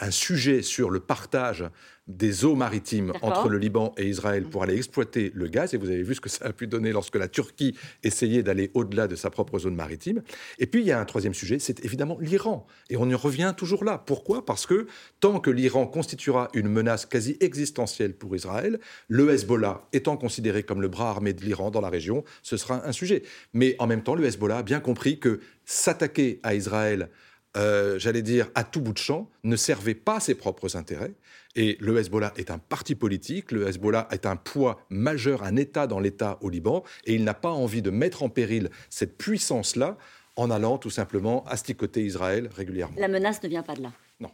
[0.00, 1.64] un sujet sur le partage
[2.08, 5.74] des eaux maritimes entre le Liban et Israël pour aller exploiter le gaz.
[5.74, 8.70] Et vous avez vu ce que ça a pu donner lorsque la Turquie essayait d'aller
[8.74, 10.22] au-delà de sa propre zone maritime.
[10.58, 12.66] Et puis, il y a un troisième sujet, c'est évidemment l'Iran.
[12.90, 13.98] Et on y revient toujours là.
[13.98, 14.44] Pourquoi?
[14.44, 14.86] Parce que
[15.20, 20.80] tant que l'Iran constituera une menace quasi existentielle pour Israël, le Hezbollah étant considéré comme
[20.80, 23.22] le bras armé de l'Iran dans la région, ce sera un sujet.
[23.52, 27.10] Mais en même temps, le Hezbollah a bien compris que s'attaquer à Israël,
[27.56, 31.12] euh, j'allais dire, à tout bout de champ, ne servait pas ses propres intérêts.
[31.56, 35.86] Et le Hezbollah est un parti politique, le Hezbollah est un poids majeur, un État
[35.86, 39.98] dans l'État au Liban, et il n'a pas envie de mettre en péril cette puissance-là
[40.36, 42.96] en allant tout simplement asticoter Israël régulièrement.
[42.98, 43.92] La menace ne vient pas de là.
[44.20, 44.30] Non.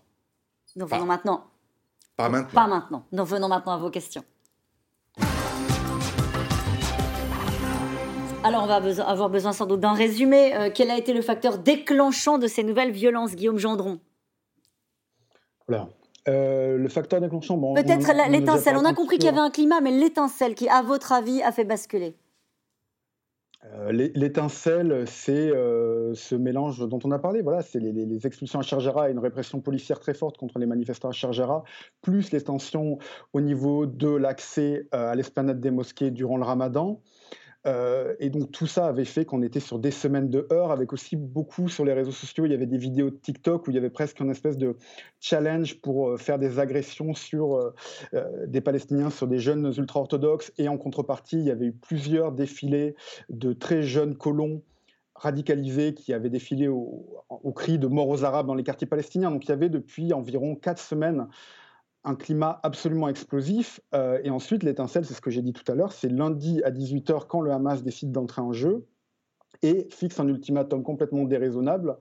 [0.77, 1.51] Nous venons maintenant.
[2.17, 2.55] Pas maintenant.
[2.55, 3.07] Pas maintenant.
[3.11, 4.25] Nous venons maintenant à vos questions.
[8.45, 8.77] Alors, on va
[9.09, 10.55] avoir besoin sans doute d'un résumé.
[10.55, 14.01] Euh, quel a été le facteur déclenchant de ces nouvelles violences, Guillaume Gendron?
[15.67, 15.89] Voilà.
[16.29, 18.77] Euh, le facteur déclenchant, bon, Peut-être l'étincelle.
[18.77, 21.53] On a compris qu'il y avait un climat, mais l'étincelle qui, à votre avis, a
[21.53, 22.17] fait basculer
[23.73, 27.41] euh, L'étincelle, c'est euh, ce mélange dont on a parlé.
[27.41, 31.09] Voilà, c'est les, expulsions à Chargera et une répression policière très forte contre les manifestants
[31.09, 31.65] à Chargera,
[32.03, 32.99] plus les tensions
[33.33, 37.01] au niveau de l'accès à l'esplanade des mosquées durant le Ramadan.
[37.67, 40.93] Euh, et donc tout ça avait fait qu'on était sur des semaines de heurts, avec
[40.93, 42.45] aussi beaucoup sur les réseaux sociaux.
[42.45, 44.77] Il y avait des vidéos de TikTok où il y avait presque une espèce de
[45.21, 47.73] challenge pour euh, faire des agressions sur euh,
[48.47, 50.53] des Palestiniens, sur des jeunes ultra-orthodoxes.
[50.59, 52.95] Et en contrepartie, il y avait eu plusieurs défilés
[53.31, 54.63] de très jeunes colons
[55.15, 59.31] radicalisés qui avaient défilé au, au cri de mort aux Arabes dans les quartiers palestiniens.
[59.31, 61.29] Donc il y avait depuis environ quatre semaines
[62.05, 63.81] un climat absolument explosif.
[63.95, 66.71] Euh, et ensuite, l'étincelle, c'est ce que j'ai dit tout à l'heure, c'est lundi à
[66.71, 68.87] 18h quand le Hamas décide d'entrer en jeu
[69.63, 71.97] et fixe un ultimatum complètement déraisonnable.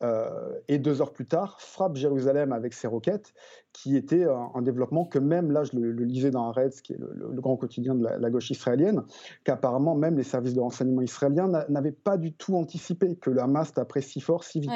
[0.00, 3.34] Euh, et deux heures plus tard, frappe Jérusalem avec ses roquettes,
[3.72, 7.40] qui était un, développement que même, là je le, lisais dans Haaretz, qui est le,
[7.40, 9.02] grand quotidien de la, gauche israélienne,
[9.42, 13.72] qu'apparemment même les services de renseignement israéliens n'avaient pas du tout anticipé que le Hamas
[13.72, 14.70] taperait si fort, si vite.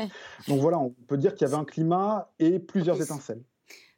[0.49, 3.43] Donc voilà, on peut dire qu'il y avait un climat et plusieurs étincelles.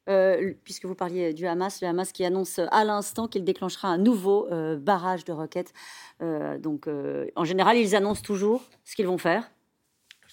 [0.09, 3.99] Euh, puisque vous parliez du Hamas, le Hamas qui annonce à l'instant qu'il déclenchera un
[3.99, 5.73] nouveau euh, barrage de roquettes.
[6.23, 6.89] Euh, donc,
[7.37, 9.51] en général, ils annoncent toujours ce qu'ils vont faire.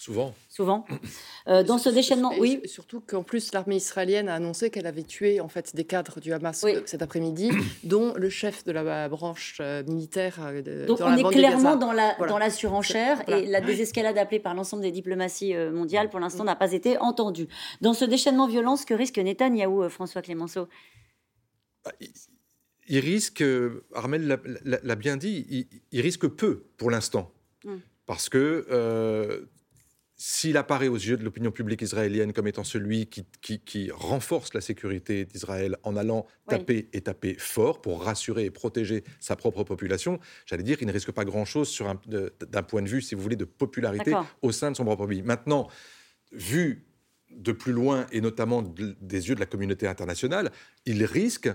[0.01, 0.33] Souvent.
[0.49, 0.83] Souvent.
[1.47, 2.59] Euh, dans ce déchaînement, oui.
[2.65, 6.33] Surtout qu'en plus, l'armée israélienne a annoncé qu'elle avait tué en fait des cadres du
[6.33, 7.51] Hamas euh, cet après-midi,
[7.83, 10.39] dont le chef de la branche euh, militaire.
[10.63, 14.55] De, Donc on est clairement dans la, dans la surenchère et la désescalade appelée par
[14.55, 17.47] l'ensemble des diplomaties mondiales, pour l'instant, n'a pas été entendue.
[17.81, 20.67] Dans ce déchaînement violent, ce que risque Netanyahou, François Clémenceau?
[21.85, 21.91] Bah,
[22.87, 23.43] il, risque,
[23.93, 27.31] Armel l'a bien dit, il, risque peu pour l'instant.
[27.65, 27.81] Hum.
[28.07, 29.47] Parce que
[30.23, 35.25] s'il apparaît aux yeux de l'opinion publique israélienne comme étant celui qui, renforce la sécurité
[35.25, 40.61] d'Israël en allant taper et taper fort pour rassurer et protéger sa propre population, j'allais
[40.61, 44.13] dire qu'il ne risque pas grand-chose d'un point de vue, si vous voulez, de popularité
[44.43, 45.23] au sein de son propre pays.
[45.23, 45.67] Maintenant,
[46.31, 46.85] vu
[47.31, 50.51] de plus loin et notamment des yeux de la communauté internationale,
[50.85, 51.49] il risque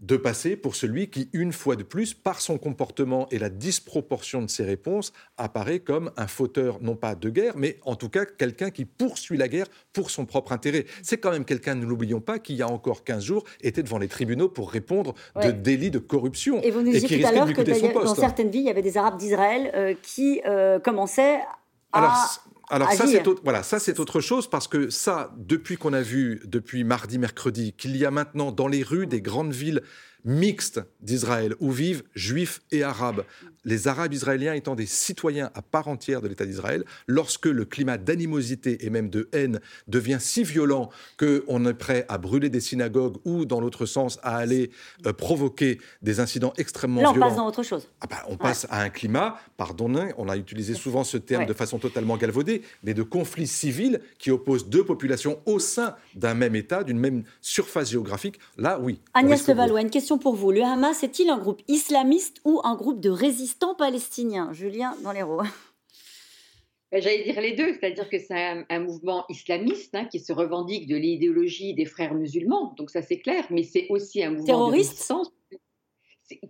[0.00, 4.42] de passer pour celui qui, une fois de plus, par son comportement et la disproportion
[4.42, 8.26] de ses réponses, apparaît comme un fauteur, non pas de guerre, mais en tout cas
[8.26, 10.84] quelqu'un qui poursuit la guerre pour son propre intérêt.
[11.02, 13.82] C'est quand même quelqu'un, ne l'oublions pas, qui, il y a encore 15 jours, était
[13.82, 16.60] devant les tribunaux pour répondre de délits de corruption.
[16.62, 18.98] Et vous nous disiez tout à l'heure que dans certaines villes, il y avait des
[18.98, 21.40] Arabes d'Israël euh, qui euh, commençaient
[21.92, 21.98] à...
[21.98, 26.02] Alors ça c'est autre, voilà, ça c'est autre chose parce que ça depuis qu'on a
[26.02, 29.82] vu depuis mardi mercredi qu'il y a maintenant dans les rues des grandes villes
[30.26, 33.24] mixte d'Israël, où vivent juifs et arabes,
[33.64, 37.96] les arabes israéliens étant des citoyens à part entière de l'État d'Israël, lorsque le climat
[37.96, 43.16] d'animosité et même de haine devient si violent qu'on est prêt à brûler des synagogues
[43.24, 44.70] ou, dans l'autre sens, à aller
[45.06, 47.28] euh, provoquer des incidents extrêmement Là, on violents.
[47.28, 47.88] passe dans autre chose.
[48.00, 51.52] Ah bah, on passe à un climat, pardonnez, on a utilisé souvent ce terme de
[51.52, 56.56] façon totalement galvaudée, mais de conflits civils qui opposent deux populations au sein d'un même
[56.56, 58.38] État, d'une même surface géographique.
[58.56, 59.00] Là, oui.
[59.14, 60.50] Agnès Levallois, une question pour vous.
[60.50, 64.52] Le Hamas est-il un groupe islamiste ou un groupe de résistants palestiniens?
[64.52, 65.42] Julien dans les roues.
[66.92, 70.86] Ben, j'allais dire les deux, c'est-à-dire que c'est un, mouvement islamiste hein, qui se revendique
[70.86, 75.12] de l'idéologie des frères musulmans, donc ça c'est clair, mais c'est aussi un mouvement terroriste?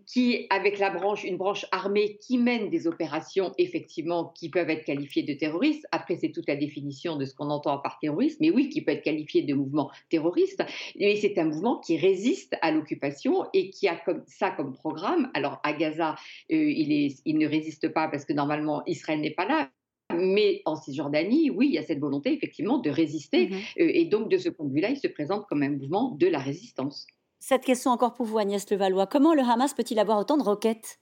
[0.07, 4.85] Qui, avec la branche, une branche armée qui mène des opérations effectivement qui peuvent être
[4.85, 5.87] qualifiées de terroristes.
[5.93, 8.93] Après, c'est toute la définition de ce qu'on entend par terrorisme, mais oui, qui peut
[8.93, 10.65] être qualifié de mouvement terroriste.
[10.99, 15.31] Mais c'est un mouvement qui résiste à l'occupation et qui a comme ça comme programme.
[15.35, 16.17] Alors à Gaza,
[16.53, 19.71] euh, il, est, il ne résiste pas parce que normalement Israël n'est pas là,
[20.15, 23.49] mais en Cisjordanie, oui, il y a cette volonté effectivement de résister.
[23.49, 26.13] Mmh euh, et donc, de ce point de vue-là, il se présente comme un mouvement
[26.13, 27.07] de la résistance.
[27.39, 29.07] Cette question encore pour vous, Agnès Levallois?
[29.07, 30.99] Comment le Hamas peut-il avoir autant de roquettes?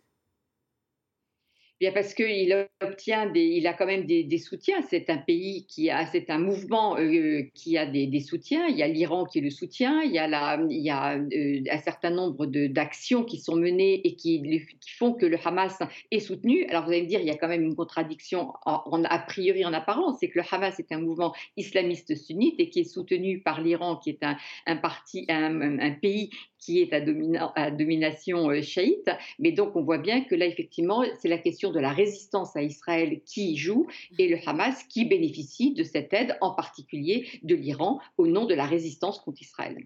[1.80, 4.80] Bien parce qu'il obtient des, il a quand même des, soutiens.
[4.82, 8.68] C'est un pays qui a, c'est un mouvement euh, qui a des, soutiens.
[8.68, 10.00] Il y a l'Iran qui le soutient.
[10.02, 14.00] Il y a, la, il y a euh, un certain nombre d'actions qui sont menées
[14.06, 14.62] et qui,
[14.96, 15.76] font que le Hamas
[16.12, 16.64] est soutenu.
[16.66, 19.72] Alors vous allez me dire, il y a quand même une contradiction a priori en
[19.72, 23.60] apparence, c'est que le Hamas est un mouvement islamiste sunnite et qui est soutenu par
[23.60, 26.30] l'Iran, qui est un, un parti, un pays
[26.64, 29.10] qui est à, à domination euh, chiite.
[29.38, 32.62] Mais donc, on voit bien que là, effectivement, c'est la question de la résistance à
[32.62, 33.86] Israël qui joue
[34.18, 38.54] et le Hamas qui bénéficie de cette aide, en particulier de l'Iran, au nom de
[38.54, 39.76] la résistance contre Israël.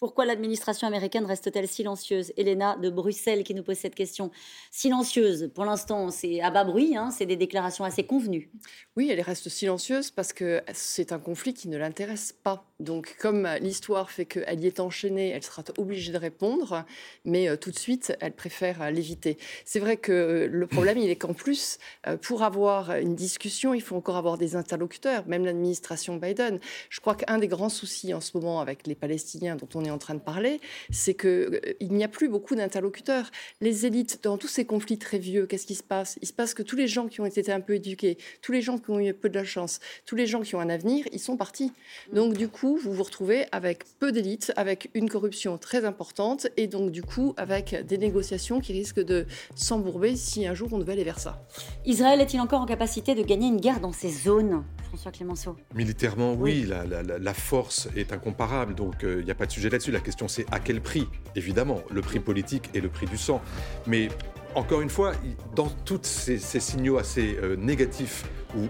[0.00, 2.32] Pourquoi l'administration américaine reste-t-elle silencieuse?
[2.36, 4.30] Elena de Bruxelles qui nous pose cette question.
[4.70, 8.50] Silencieuse, pour l'instant, c'est à bas bruit, hein, c'est des déclarations assez convenues.
[8.96, 12.66] Oui, elle reste silencieuse parce que c'est un conflit qui ne l'intéresse pas.
[12.80, 16.84] Donc, comme l'histoire fait qu'elle y est enchaînée, elle sera obligée de répondre,
[17.24, 19.38] mais euh, tout de suite, elle préfère euh, l'éviter.
[19.64, 21.78] C'est vrai que euh, le problème, il est qu'en plus,
[22.22, 26.58] pour avoir une discussion, il faut encore avoir des interlocuteurs, même l'administration Biden.
[26.90, 29.90] Je crois qu'un des grands soucis en ce moment avec les Palestiniens dont on est
[29.90, 30.60] en train de parler,
[30.90, 33.30] c'est qu'il euh, il n'y a plus beaucoup d'interlocuteurs.
[33.60, 36.18] Les élites, dans tous ces conflits très vieux, qu'est-ce qui se passe?
[36.22, 38.62] Il se passe que tous les gens qui ont été un peu éduqués, tous les
[38.62, 41.06] gens qui ont eu peu de la chance, tous les gens qui ont un avenir,
[41.12, 41.72] ils sont partis.
[42.12, 46.66] Donc du coup, vous vous retrouvez avec peu d'élites, avec une corruption très importante, et
[46.66, 50.92] donc du coup, avec des négociations qui risquent de s'embourber si un jour on devait
[50.92, 51.46] aller vers ça.
[51.84, 55.56] Israël est-il encore en capacité de gagner une guerre dans ces zones François Clémenceau?
[55.74, 59.90] Militairement, oui, La, force est incomparable, donc il euh, n'y a pas de sujet là-dessus.
[59.90, 61.06] La question, c'est à quel prix?
[61.36, 63.42] Évidemment, le prix politique et le prix du sang.
[63.86, 64.08] Mais
[64.54, 65.12] encore une fois,
[65.54, 68.24] dans tous ces, signaux assez euh, négatifs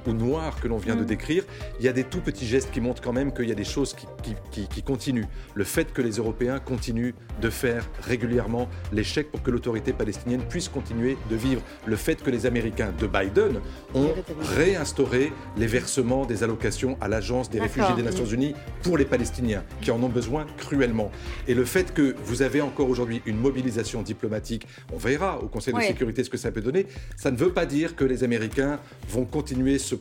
[0.07, 1.07] ou, noir que l'on vient de mm.
[1.07, 1.45] décrire,
[1.78, 3.64] il y a des tout petits gestes qui montrent quand même qu'il y a des
[3.64, 5.26] choses qui, continuent.
[5.55, 8.68] Le fait que les Européens continuent de faire régulièrement
[9.03, 11.62] chèques pour que l'autorité palestinienne puisse continuer de vivre.
[11.85, 13.61] Le fait que les Américains de Biden
[13.95, 19.05] ont réinstauré les versements des allocations à l'Agence des réfugiés des Nations Unies pour les
[19.05, 21.11] Palestiniens, qui en ont besoin cruellement.
[21.49, 25.74] Et le fait que vous avez encore aujourd'hui une mobilisation diplomatique, on verra au Conseil
[25.79, 28.81] de sécurité ce que ça peut donner, ça ne veut pas dire que les Américains
[29.09, 30.01] vont continuer sur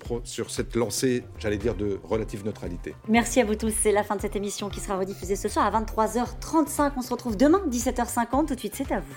[0.49, 2.95] cette lancée, j'allais dire, de relative neutralité.
[3.07, 3.73] Merci à vous tous.
[3.81, 6.91] C'est la fin de cette émission qui sera rediffusée ce soir à 23h35.
[6.97, 8.47] On se retrouve demain, 17h50.
[8.47, 9.15] Tout de suite, c'est à vous.